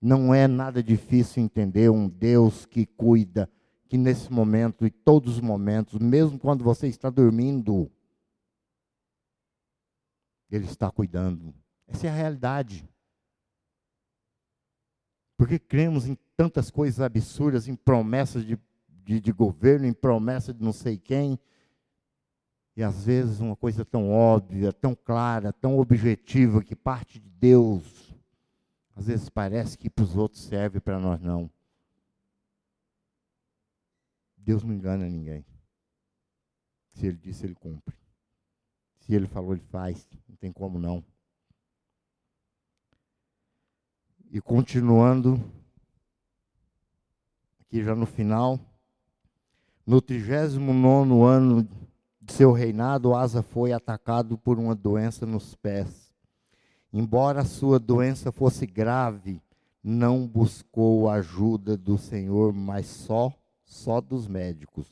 Não 0.00 0.34
é 0.34 0.48
nada 0.48 0.82
difícil 0.82 1.42
entender 1.42 1.90
um 1.90 2.08
Deus 2.08 2.66
que 2.66 2.86
cuida, 2.86 3.48
que 3.88 3.98
nesse 3.98 4.32
momento 4.32 4.86
e 4.86 4.90
todos 4.90 5.34
os 5.34 5.40
momentos, 5.40 5.98
mesmo 6.00 6.38
quando 6.38 6.64
você 6.64 6.88
está 6.88 7.10
dormindo, 7.10 7.90
Ele 10.50 10.64
está 10.64 10.90
cuidando. 10.90 11.54
Essa 11.86 12.06
é 12.06 12.10
a 12.10 12.14
realidade. 12.14 12.88
Porque 15.36 15.58
cremos 15.58 16.06
em 16.06 16.16
tantas 16.36 16.70
coisas 16.70 17.00
absurdas, 17.00 17.68
em 17.68 17.76
promessas 17.76 18.44
de, 18.44 18.58
de, 18.88 19.20
de 19.20 19.32
governo, 19.32 19.86
em 19.86 19.92
promessas 19.92 20.54
de 20.54 20.62
não 20.62 20.72
sei 20.72 20.96
quem, 20.96 21.38
e 22.74 22.82
às 22.82 23.04
vezes 23.04 23.40
uma 23.40 23.54
coisa 23.54 23.84
tão 23.84 24.10
óbvia, 24.10 24.72
tão 24.72 24.94
clara, 24.94 25.52
tão 25.52 25.78
objetiva, 25.78 26.62
que 26.62 26.74
parte 26.74 27.20
de 27.20 27.28
Deus, 27.28 28.14
às 28.96 29.06
vezes 29.06 29.28
parece 29.28 29.76
que 29.76 29.90
para 29.90 30.04
os 30.04 30.16
outros 30.16 30.42
serve, 30.42 30.80
para 30.80 30.98
nós 30.98 31.20
não. 31.20 31.50
Deus 34.36 34.64
não 34.64 34.74
engana 34.74 35.08
ninguém. 35.08 35.44
Se 36.94 37.06
ele 37.06 37.16
disse, 37.16 37.44
ele 37.44 37.54
cumpre. 37.54 37.94
Se 39.00 39.14
ele 39.14 39.26
falou, 39.26 39.52
ele 39.52 39.62
faz. 39.70 40.08
Não 40.28 40.36
tem 40.36 40.52
como 40.52 40.78
não. 40.78 41.04
E 44.30 44.40
continuando, 44.40 45.38
aqui 47.60 47.84
já 47.84 47.94
no 47.94 48.06
final, 48.06 48.58
no 49.86 50.00
39 50.00 51.22
ano 51.22 51.68
de 52.22 52.32
seu 52.32 52.52
reinado, 52.52 53.14
Asa 53.14 53.42
foi 53.42 53.72
atacado 53.72 54.38
por 54.38 54.58
uma 54.58 54.76
doença 54.76 55.26
nos 55.26 55.56
pés. 55.56 56.14
Embora 56.92 57.44
sua 57.44 57.80
doença 57.80 58.30
fosse 58.30 58.64
grave, 58.64 59.42
não 59.82 60.26
buscou 60.26 61.08
a 61.08 61.14
ajuda 61.14 61.76
do 61.76 61.98
Senhor, 61.98 62.52
mas 62.52 62.86
só 62.86 63.34
só 63.64 64.00
dos 64.00 64.28
médicos. 64.28 64.86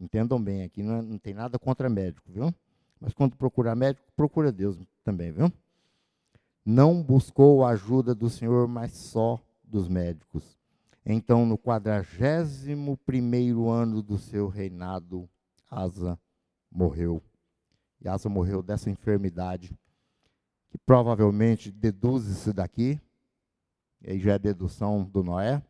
Entendam 0.00 0.42
bem, 0.42 0.62
aqui 0.62 0.82
não, 0.82 1.02
não 1.02 1.18
tem 1.18 1.34
nada 1.34 1.58
contra 1.58 1.88
médico, 1.88 2.30
viu? 2.32 2.54
Mas 3.00 3.12
quando 3.12 3.36
procurar 3.36 3.74
médico, 3.74 4.06
procura 4.16 4.50
Deus 4.50 4.78
também, 5.02 5.32
viu? 5.32 5.52
Não 6.64 7.02
buscou 7.02 7.64
a 7.64 7.70
ajuda 7.70 8.14
do 8.14 8.30
Senhor, 8.30 8.66
mas 8.66 8.92
só 8.92 9.38
dos 9.62 9.88
médicos. 9.88 10.56
Então, 11.04 11.44
no 11.44 11.58
quadragésimo 11.58 12.96
primeiro 13.04 13.68
ano 13.68 14.00
do 14.00 14.16
seu 14.16 14.48
reinado, 14.48 15.28
Asa 15.70 16.18
morreu. 16.74 17.22
E 18.00 18.08
Asa 18.08 18.28
morreu 18.28 18.62
dessa 18.62 18.90
enfermidade, 18.90 19.78
que 20.68 20.76
provavelmente 20.76 21.70
deduz-se 21.70 22.52
daqui, 22.52 23.00
e 24.02 24.10
aí 24.10 24.18
já 24.18 24.34
é 24.34 24.38
dedução 24.38 25.04
do 25.04 25.22
Noé, 25.22 25.62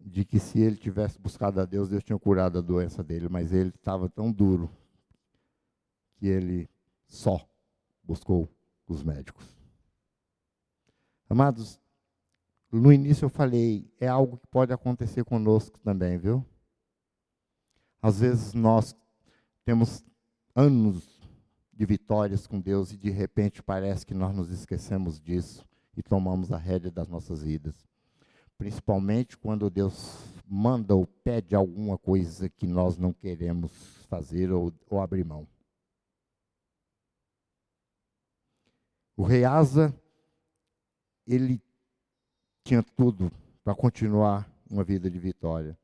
de 0.00 0.24
que 0.24 0.38
se 0.38 0.60
ele 0.60 0.76
tivesse 0.76 1.18
buscado 1.18 1.60
a 1.60 1.64
Deus, 1.64 1.88
Deus 1.88 2.04
tinha 2.04 2.18
curado 2.18 2.58
a 2.58 2.62
doença 2.62 3.02
dele, 3.02 3.28
mas 3.28 3.52
ele 3.52 3.70
estava 3.70 4.08
tão 4.08 4.30
duro 4.30 4.70
que 6.16 6.26
ele 6.26 6.68
só 7.06 7.48
buscou 8.02 8.48
os 8.86 9.02
médicos. 9.02 9.56
Amados, 11.28 11.80
no 12.70 12.92
início 12.92 13.26
eu 13.26 13.30
falei, 13.30 13.90
é 14.00 14.08
algo 14.08 14.38
que 14.38 14.46
pode 14.46 14.72
acontecer 14.72 15.24
conosco 15.24 15.78
também, 15.80 16.18
viu? 16.18 16.44
Às 18.00 18.20
vezes 18.20 18.54
nós 18.54 18.94
temos 19.68 20.02
anos 20.54 21.20
de 21.74 21.84
vitórias 21.84 22.46
com 22.46 22.58
Deus 22.58 22.90
e 22.90 22.96
de 22.96 23.10
repente 23.10 23.62
parece 23.62 24.06
que 24.06 24.14
nós 24.14 24.34
nos 24.34 24.50
esquecemos 24.50 25.20
disso 25.20 25.62
e 25.94 26.02
tomamos 26.02 26.50
a 26.50 26.56
rédea 26.56 26.90
das 26.90 27.06
nossas 27.06 27.42
vidas. 27.42 27.86
Principalmente 28.56 29.36
quando 29.36 29.68
Deus 29.68 30.24
manda 30.46 30.94
ou 30.94 31.06
pede 31.06 31.54
alguma 31.54 31.98
coisa 31.98 32.48
que 32.48 32.66
nós 32.66 32.96
não 32.96 33.12
queremos 33.12 33.70
fazer 34.08 34.50
ou, 34.50 34.72
ou 34.88 35.02
abrir 35.02 35.22
mão. 35.22 35.46
O 39.14 39.22
rei 39.22 39.44
Asa, 39.44 39.94
ele 41.26 41.62
tinha 42.64 42.82
tudo 42.82 43.30
para 43.62 43.74
continuar 43.74 44.50
uma 44.70 44.82
vida 44.82 45.10
de 45.10 45.18
vitória 45.18 45.78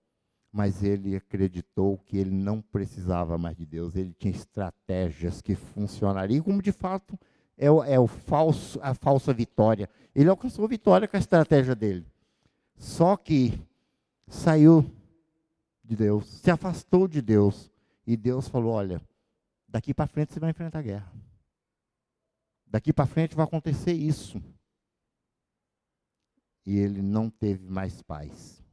mas 0.55 0.85
ele 0.85 1.17
acreditou 1.17 1.99
que 1.99 2.17
ele 2.17 2.31
não 2.31 2.63
precisava 2.63 3.37
mais 3.37 3.57
de 3.57 3.67
Deus, 3.67 3.97
ele 3.97 4.15
tinha 4.17 4.33
estratégias 4.33 5.43
que 5.43 5.57
funcionariam, 5.57 6.45
como 6.45 6.63
de 6.63 6.71
fato 6.71 7.19
é, 7.59 7.69
o, 7.69 7.83
é 7.83 7.99
o 7.99 8.07
falso, 8.07 8.79
a 8.81 8.95
falsa 8.95 9.35
vitória. 9.35 9.91
Ele 10.15 10.29
alcançou 10.29 10.69
vitória 10.69 11.09
com 11.09 11.17
a 11.17 11.19
estratégia 11.19 11.75
dele. 11.75 12.07
Só 12.77 13.17
que 13.17 13.61
saiu 14.29 14.89
de 15.83 15.97
Deus, 15.97 16.25
se 16.25 16.53
afastou 16.53 17.09
de 17.09 17.21
Deus, 17.21 17.69
e 18.07 18.17
Deus 18.17 18.47
falou: 18.47 18.75
Olha, 18.75 19.03
daqui 19.67 19.93
para 19.93 20.07
frente 20.07 20.33
você 20.33 20.39
vai 20.39 20.51
enfrentar 20.51 20.79
a 20.79 20.83
guerra. 20.83 21.13
Daqui 22.65 22.93
para 22.93 23.07
frente 23.07 23.35
vai 23.35 23.45
acontecer 23.45 23.93
isso. 23.93 24.41
E 26.65 26.79
ele 26.79 27.03
não 27.03 27.29
teve 27.29 27.69
mais 27.69 28.01
paz. 28.03 28.64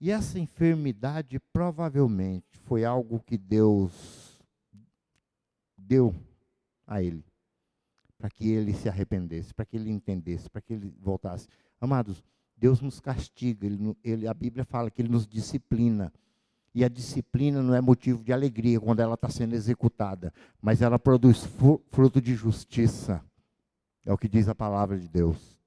E 0.00 0.10
essa 0.10 0.38
enfermidade 0.38 1.38
provavelmente 1.52 2.58
foi 2.64 2.84
algo 2.84 3.20
que 3.20 3.36
Deus 3.36 4.40
deu 5.76 6.14
a 6.86 7.02
ele, 7.02 7.22
para 8.16 8.30
que 8.30 8.48
ele 8.48 8.72
se 8.72 8.88
arrependesse, 8.88 9.52
para 9.52 9.66
que 9.66 9.76
ele 9.76 9.90
entendesse, 9.90 10.48
para 10.48 10.62
que 10.62 10.72
ele 10.72 10.94
voltasse. 10.98 11.46
Amados, 11.78 12.24
Deus 12.56 12.80
nos 12.80 12.98
castiga, 12.98 13.66
ele, 13.66 13.96
ele, 14.02 14.26
a 14.26 14.32
Bíblia 14.32 14.64
fala 14.64 14.90
que 14.90 15.02
ele 15.02 15.08
nos 15.10 15.26
disciplina. 15.26 16.12
E 16.74 16.84
a 16.84 16.88
disciplina 16.88 17.62
não 17.62 17.74
é 17.74 17.80
motivo 17.80 18.22
de 18.22 18.32
alegria 18.32 18.80
quando 18.80 19.00
ela 19.00 19.14
está 19.14 19.28
sendo 19.28 19.54
executada, 19.54 20.32
mas 20.62 20.80
ela 20.80 20.98
produz 20.98 21.44
fruto 21.90 22.20
de 22.20 22.34
justiça. 22.34 23.22
É 24.04 24.12
o 24.12 24.18
que 24.18 24.28
diz 24.28 24.48
a 24.48 24.54
palavra 24.54 24.98
de 24.98 25.08
Deus. 25.08 25.58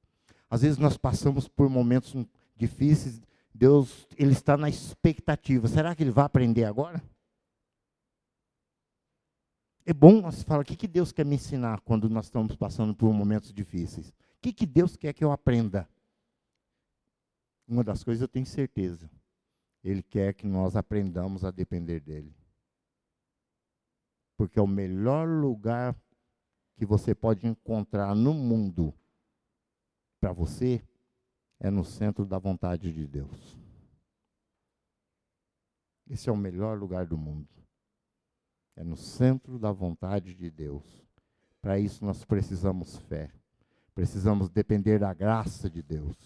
Às 0.50 0.62
vezes 0.62 0.78
nós 0.78 0.98
passamos 0.98 1.48
por 1.48 1.69
momentos 1.69 2.15
difíceis 2.56 3.22
Deus, 3.54 4.08
ele 4.18 4.32
está 4.32 4.58
na 4.58 4.68
expectativa. 4.68 5.68
Será 5.68 5.96
que 5.96 6.04
ele 6.04 6.12
vai 6.12 6.26
aprender 6.26 6.66
agora? 6.66 7.02
É 9.86 9.93
bom 9.93 10.22
nós 10.22 10.41
falar 10.43 10.62
o 10.62 10.66
que, 10.66 10.76
que 10.76 10.88
Deus 10.88 11.12
quer 11.12 11.26
me 11.26 11.36
ensinar 11.36 11.82
quando 11.82 12.10
nós 12.10 12.26
estamos 12.26 12.56
passando 12.56 12.95
por 12.95 13.14
momentos 13.14 13.54
difíceis. 13.54 14.10
O 14.10 14.41
que, 14.41 14.54
que 14.54 14.66
Deus 14.66 14.95
quer 14.95 15.14
que 15.14 15.24
eu 15.24 15.32
aprenda? 15.32 15.88
Uma 17.68 17.84
das 17.84 18.04
coisas 18.04 18.22
eu 18.22 18.28
tenho 18.28 18.45
certeza. 18.45 19.10
Ele 19.84 20.01
quer 20.01 20.34
que 20.34 20.47
nós 20.47 20.76
aprendamos 20.76 21.43
a 21.43 21.51
depender 21.51 21.99
dele. 21.99 22.34
Porque 24.38 24.58
é 24.58 24.62
o 24.62 24.68
melhor 24.68 25.28
lugar 25.28 25.95
que 26.76 26.86
você 26.86 27.14
pode 27.14 27.45
encontrar 27.45 28.16
no 28.16 28.34
mundo 28.34 28.93
para 30.20 30.32
você 30.32 30.82
é 31.64 31.72
no 31.72 31.86
centro 31.86 32.26
da 32.26 32.38
vontade 32.38 32.91
de 32.91 33.07
Deus. 33.07 33.57
Esse 36.09 36.30
é 36.30 36.32
o 36.32 36.36
melhor 36.36 36.78
lugar 36.78 37.05
do 37.05 37.18
mundo. 37.18 37.47
É 38.76 38.84
no 38.84 38.97
centro 38.97 39.57
da 39.57 39.72
vontade 39.72 40.34
de 40.34 40.51
Deus. 40.51 40.84
Para 41.61 41.80
isso 41.80 42.03
nós 42.03 42.26
precisamos 42.26 42.97
fé. 42.97 43.32
Precisamos 43.95 44.49
depender 44.49 44.99
da 44.99 45.14
graça 45.14 45.70
de 45.70 45.82
Deus, 45.82 46.18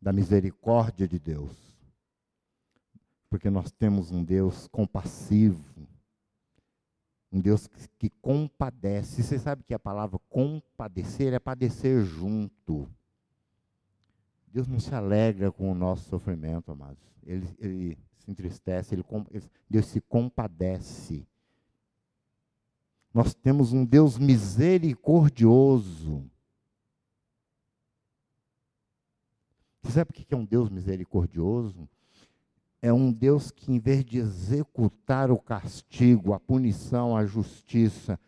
da 0.00 0.10
misericórdia 0.10 1.06
de 1.06 1.18
Deus. 1.18 1.54
Porque 3.28 3.50
nós 3.50 3.70
temos 3.72 4.10
um 4.10 4.24
Deus 4.24 4.68
compassivo, 4.68 5.62
um 7.30 7.40
Deus 7.40 7.66
que, 7.66 7.88
que 7.98 8.10
compadece. 8.22 9.22
Você 9.22 9.38
sabe 9.38 9.62
que 9.64 9.74
a 9.74 9.78
palavra 9.78 10.18
compadecer 10.30 11.34
é 11.34 11.38
padecer 11.38 12.02
junto. 12.04 12.88
Deus 14.52 14.68
não 14.68 14.78
se 14.78 14.94
alegra 14.94 15.50
com 15.50 15.72
o 15.72 15.74
nosso 15.74 16.10
sofrimento, 16.10 16.70
amados. 16.70 17.02
Ele, 17.24 17.48
ele 17.58 17.98
se 18.18 18.30
entristece, 18.30 18.94
ele, 18.94 19.04
Deus 19.68 19.86
se 19.86 20.00
compadece. 20.02 21.26
Nós 23.14 23.34
temos 23.34 23.72
um 23.72 23.84
Deus 23.84 24.18
misericordioso. 24.18 26.30
Você 29.82 29.92
sabe 29.92 30.10
o 30.10 30.14
que 30.14 30.32
é 30.32 30.36
um 30.36 30.44
Deus 30.44 30.68
misericordioso? 30.68 31.88
É 32.82 32.92
um 32.92 33.10
Deus 33.10 33.50
que, 33.50 33.72
em 33.72 33.78
vez 33.78 34.04
de 34.04 34.18
executar 34.18 35.30
o 35.30 35.38
castigo, 35.38 36.34
a 36.34 36.40
punição, 36.40 37.16
a 37.16 37.24
justiça, 37.24 38.20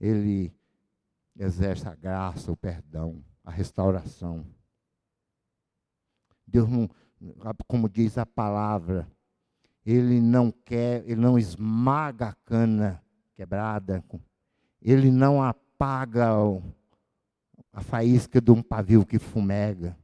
ele 0.00 0.52
exerce 1.36 1.88
a 1.88 1.94
graça, 1.94 2.52
o 2.52 2.56
perdão, 2.56 3.22
a 3.44 3.50
restauração. 3.50 4.46
Deus 6.52 6.68
não, 6.68 6.88
como 7.66 7.88
diz 7.88 8.18
a 8.18 8.26
palavra, 8.26 9.08
ele 9.84 10.20
não 10.20 10.50
quer, 10.50 11.02
ele 11.06 11.20
não 11.20 11.38
esmaga 11.38 12.28
a 12.28 12.34
cana 12.44 13.02
quebrada, 13.34 14.04
ele 14.80 15.10
não 15.10 15.42
apaga 15.42 16.28
a 17.72 17.80
faísca 17.80 18.40
de 18.40 18.50
um 18.50 18.62
pavio 18.62 19.06
que 19.06 19.18
fumega. 19.18 19.96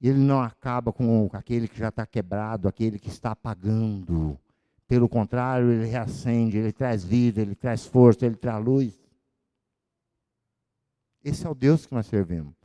Ele 0.00 0.18
não 0.18 0.40
acaba 0.40 0.92
com 0.92 1.28
aquele 1.32 1.68
que 1.68 1.78
já 1.78 1.88
está 1.88 2.06
quebrado, 2.06 2.68
aquele 2.68 2.98
que 2.98 3.08
está 3.08 3.32
apagando. 3.32 4.38
Pelo 4.86 5.08
contrário, 5.08 5.70
ele 5.70 5.86
reacende, 5.86 6.56
ele 6.56 6.72
traz 6.72 7.04
vida, 7.04 7.42
ele 7.42 7.54
traz 7.54 7.84
força, 7.84 8.24
ele 8.24 8.36
traz 8.36 8.64
luz. 8.64 8.98
Esse 11.22 11.46
é 11.46 11.50
o 11.50 11.54
Deus 11.54 11.84
que 11.84 11.94
nós 11.94 12.06
servimos. 12.06 12.59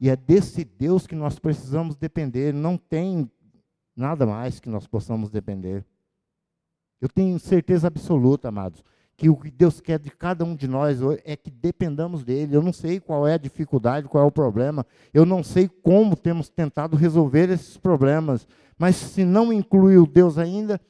E 0.00 0.10
é 0.10 0.16
desse 0.16 0.64
Deus 0.64 1.06
que 1.06 1.14
nós 1.14 1.38
precisamos 1.38 1.96
depender. 1.96 2.52
Não 2.52 2.76
tem 2.76 3.30
nada 3.96 4.26
mais 4.26 4.60
que 4.60 4.68
nós 4.68 4.86
possamos 4.86 5.30
depender. 5.30 5.84
Eu 7.00 7.08
tenho 7.08 7.38
certeza 7.38 7.86
absoluta, 7.86 8.48
amados, 8.48 8.82
que 9.16 9.28
o 9.28 9.36
que 9.36 9.50
Deus 9.50 9.80
quer 9.80 9.98
de 9.98 10.10
cada 10.10 10.44
um 10.44 10.56
de 10.56 10.66
nós 10.66 10.98
é 11.24 11.36
que 11.36 11.50
dependamos 11.50 12.24
dele. 12.24 12.56
Eu 12.56 12.62
não 12.62 12.72
sei 12.72 12.98
qual 12.98 13.26
é 13.26 13.34
a 13.34 13.38
dificuldade, 13.38 14.08
qual 14.08 14.24
é 14.24 14.26
o 14.26 14.32
problema. 14.32 14.86
Eu 15.12 15.24
não 15.24 15.42
sei 15.42 15.68
como 15.68 16.16
temos 16.16 16.48
tentado 16.48 16.96
resolver 16.96 17.50
esses 17.50 17.76
problemas. 17.76 18.48
Mas 18.76 18.96
se 18.96 19.24
não 19.24 19.52
inclui 19.52 19.96
o 19.98 20.06
Deus 20.06 20.38
ainda, 20.38 20.80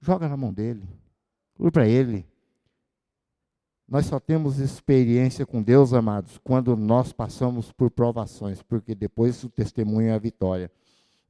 joga 0.00 0.28
na 0.28 0.36
mão 0.36 0.52
dele. 0.52 0.86
Inclui 1.54 1.70
para 1.70 1.88
ele. 1.88 2.26
Nós 3.86 4.06
só 4.06 4.18
temos 4.18 4.58
experiência 4.58 5.44
com 5.44 5.62
Deus, 5.62 5.92
amados, 5.92 6.38
quando 6.38 6.74
nós 6.76 7.12
passamos 7.12 7.70
por 7.70 7.90
provações, 7.90 8.62
porque 8.62 8.94
depois 8.94 9.44
o 9.44 9.50
testemunho 9.50 10.08
é 10.08 10.14
a 10.14 10.18
vitória. 10.18 10.70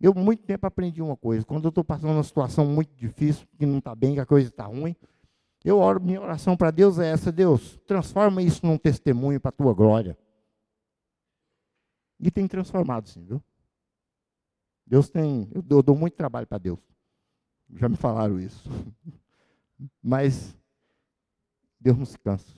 Eu, 0.00 0.14
muito 0.14 0.44
tempo, 0.44 0.66
aprendi 0.66 1.02
uma 1.02 1.16
coisa: 1.16 1.44
quando 1.44 1.64
eu 1.64 1.70
estou 1.70 1.82
passando 1.82 2.12
uma 2.12 2.22
situação 2.22 2.64
muito 2.66 2.94
difícil, 2.94 3.46
que 3.58 3.66
não 3.66 3.78
está 3.78 3.94
bem, 3.94 4.14
que 4.14 4.20
a 4.20 4.26
coisa 4.26 4.48
está 4.48 4.66
ruim, 4.66 4.94
eu 5.64 5.78
oro, 5.78 6.00
minha 6.00 6.20
oração 6.20 6.56
para 6.56 6.70
Deus 6.70 6.98
é 6.98 7.10
essa: 7.10 7.32
Deus, 7.32 7.80
transforma 7.86 8.40
isso 8.42 8.64
num 8.64 8.78
testemunho 8.78 9.40
para 9.40 9.48
a 9.48 9.52
tua 9.52 9.74
glória. 9.74 10.16
E 12.20 12.30
tem 12.30 12.46
transformado, 12.46 13.08
sim, 13.08 13.24
viu? 13.24 13.42
Deus 14.86 15.08
tem. 15.08 15.48
Eu 15.52 15.62
dou, 15.62 15.78
eu 15.78 15.82
dou 15.82 15.96
muito 15.96 16.14
trabalho 16.14 16.46
para 16.46 16.58
Deus. 16.58 16.78
Já 17.74 17.88
me 17.88 17.96
falaram 17.96 18.38
isso. 18.38 18.68
Mas 20.02 20.56
Deus 21.84 21.98
não 21.98 22.06
se 22.06 22.18
cansa. 22.18 22.50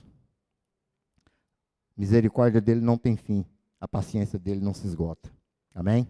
Misericórdia 1.97 2.61
dele 2.61 2.79
não 2.79 2.97
tem 2.97 3.17
fim. 3.17 3.45
A 3.77 3.85
paciência 3.85 4.39
dele 4.39 4.61
não 4.61 4.73
se 4.73 4.87
esgota. 4.87 5.29
Amém? 5.75 6.09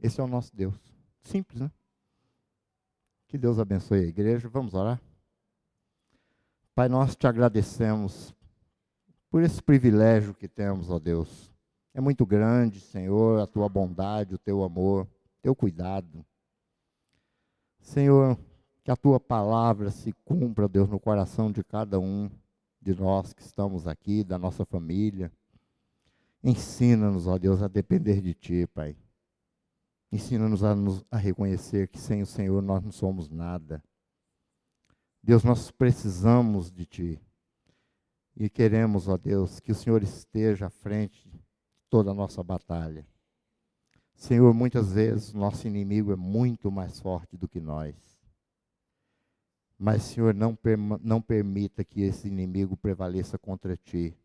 Esse 0.00 0.20
é 0.20 0.24
o 0.24 0.26
nosso 0.26 0.54
Deus. 0.56 0.74
Simples, 1.22 1.60
né? 1.60 1.70
Que 3.28 3.38
Deus 3.38 3.60
abençoe 3.60 4.00
a 4.00 4.08
igreja. 4.08 4.48
Vamos 4.48 4.74
orar? 4.74 5.00
Pai, 6.74 6.88
nós 6.88 7.14
te 7.14 7.28
agradecemos 7.28 8.34
por 9.30 9.40
esse 9.44 9.62
privilégio 9.62 10.34
que 10.34 10.48
temos, 10.48 10.90
ó 10.90 10.98
Deus. 10.98 11.54
É 11.94 12.00
muito 12.00 12.26
grande, 12.26 12.80
Senhor, 12.80 13.38
a 13.38 13.46
tua 13.46 13.68
bondade, 13.68 14.34
o 14.34 14.38
teu 14.38 14.64
amor, 14.64 15.06
teu 15.40 15.54
cuidado. 15.54 16.26
Senhor, 17.78 18.36
que 18.84 18.90
a 18.90 18.96
tua 18.96 19.20
palavra 19.20 19.90
se 19.90 20.12
cumpra, 20.24 20.68
Deus, 20.68 20.88
no 20.88 20.98
coração 20.98 21.50
de 21.52 21.62
cada 21.62 22.00
um 22.00 22.30
de 22.80 22.94
nós 22.94 23.32
que 23.32 23.42
estamos 23.42 23.86
aqui, 23.86 24.24
da 24.24 24.38
nossa 24.38 24.64
família. 24.64 25.32
Ensina-nos, 26.42 27.26
ó 27.26 27.38
Deus, 27.38 27.62
a 27.62 27.68
depender 27.68 28.20
de 28.20 28.34
ti, 28.34 28.66
Pai. 28.66 28.96
Ensina-nos 30.10 30.62
a, 30.62 30.74
a 31.10 31.16
reconhecer 31.16 31.88
que 31.88 31.98
sem 31.98 32.20
o 32.20 32.26
Senhor 32.26 32.60
nós 32.60 32.82
não 32.82 32.92
somos 32.92 33.30
nada. 33.30 33.82
Deus, 35.22 35.44
nós 35.44 35.70
precisamos 35.70 36.70
de 36.70 36.84
Ti. 36.84 37.20
E 38.36 38.50
queremos, 38.50 39.08
ó 39.08 39.16
Deus, 39.16 39.60
que 39.60 39.70
o 39.70 39.74
Senhor 39.74 40.02
esteja 40.02 40.66
à 40.66 40.70
frente 40.70 41.28
de 41.28 41.40
toda 41.88 42.10
a 42.10 42.14
nossa 42.14 42.42
batalha. 42.42 43.06
Senhor, 44.14 44.52
muitas 44.52 44.92
vezes 44.92 45.32
nosso 45.32 45.66
inimigo 45.66 46.12
é 46.12 46.16
muito 46.16 46.70
mais 46.70 46.98
forte 46.98 47.36
do 47.36 47.48
que 47.48 47.60
nós. 47.60 47.94
Mas, 49.78 50.02
Senhor, 50.02 50.34
não, 50.34 50.56
não 51.02 51.20
permita 51.20 51.84
que 51.84 52.02
esse 52.02 52.28
inimigo 52.28 52.76
prevaleça 52.76 53.38
contra 53.38 53.76
ti. 53.76 54.16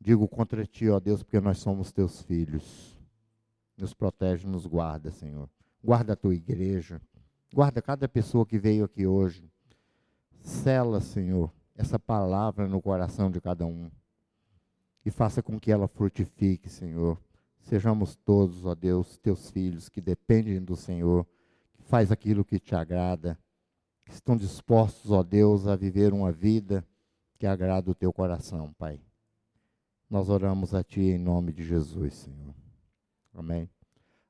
Digo 0.00 0.26
contra 0.28 0.66
ti, 0.66 0.88
ó 0.88 0.98
Deus, 0.98 1.22
porque 1.22 1.40
nós 1.40 1.58
somos 1.58 1.92
teus 1.92 2.22
filhos. 2.22 2.98
Nos 3.76 3.94
protege, 3.94 4.46
nos 4.46 4.66
guarda, 4.66 5.10
Senhor. 5.10 5.48
Guarda 5.82 6.12
a 6.12 6.16
tua 6.16 6.34
igreja. 6.34 7.00
Guarda 7.54 7.80
cada 7.80 8.08
pessoa 8.08 8.44
que 8.44 8.58
veio 8.58 8.84
aqui 8.84 9.06
hoje. 9.06 9.48
Sela, 10.40 11.00
Senhor, 11.00 11.52
essa 11.76 11.98
palavra 11.98 12.66
no 12.66 12.82
coração 12.82 13.30
de 13.30 13.40
cada 13.40 13.66
um. 13.66 13.90
E 15.04 15.10
faça 15.10 15.42
com 15.42 15.58
que 15.58 15.70
ela 15.70 15.88
frutifique, 15.88 16.68
Senhor. 16.68 17.18
Sejamos 17.60 18.16
todos, 18.16 18.64
ó 18.64 18.74
Deus, 18.74 19.16
teus 19.18 19.50
filhos 19.50 19.88
que 19.88 20.00
dependem 20.00 20.60
do 20.60 20.74
Senhor, 20.74 21.26
que 21.76 21.82
faz 21.84 22.10
aquilo 22.10 22.44
que 22.44 22.58
te 22.58 22.74
agrada 22.74 23.38
que 24.08 24.14
estão 24.14 24.36
dispostos, 24.36 25.10
ó 25.10 25.22
Deus, 25.22 25.66
a 25.66 25.76
viver 25.76 26.14
uma 26.14 26.32
vida 26.32 26.84
que 27.38 27.46
agrada 27.46 27.90
o 27.90 27.94
teu 27.94 28.12
coração, 28.12 28.72
Pai. 28.78 29.00
Nós 30.08 30.30
oramos 30.30 30.74
a 30.74 30.82
Ti 30.82 31.00
em 31.00 31.18
nome 31.18 31.52
de 31.52 31.62
Jesus, 31.62 32.14
Senhor. 32.14 32.54
Amém. 33.34 33.68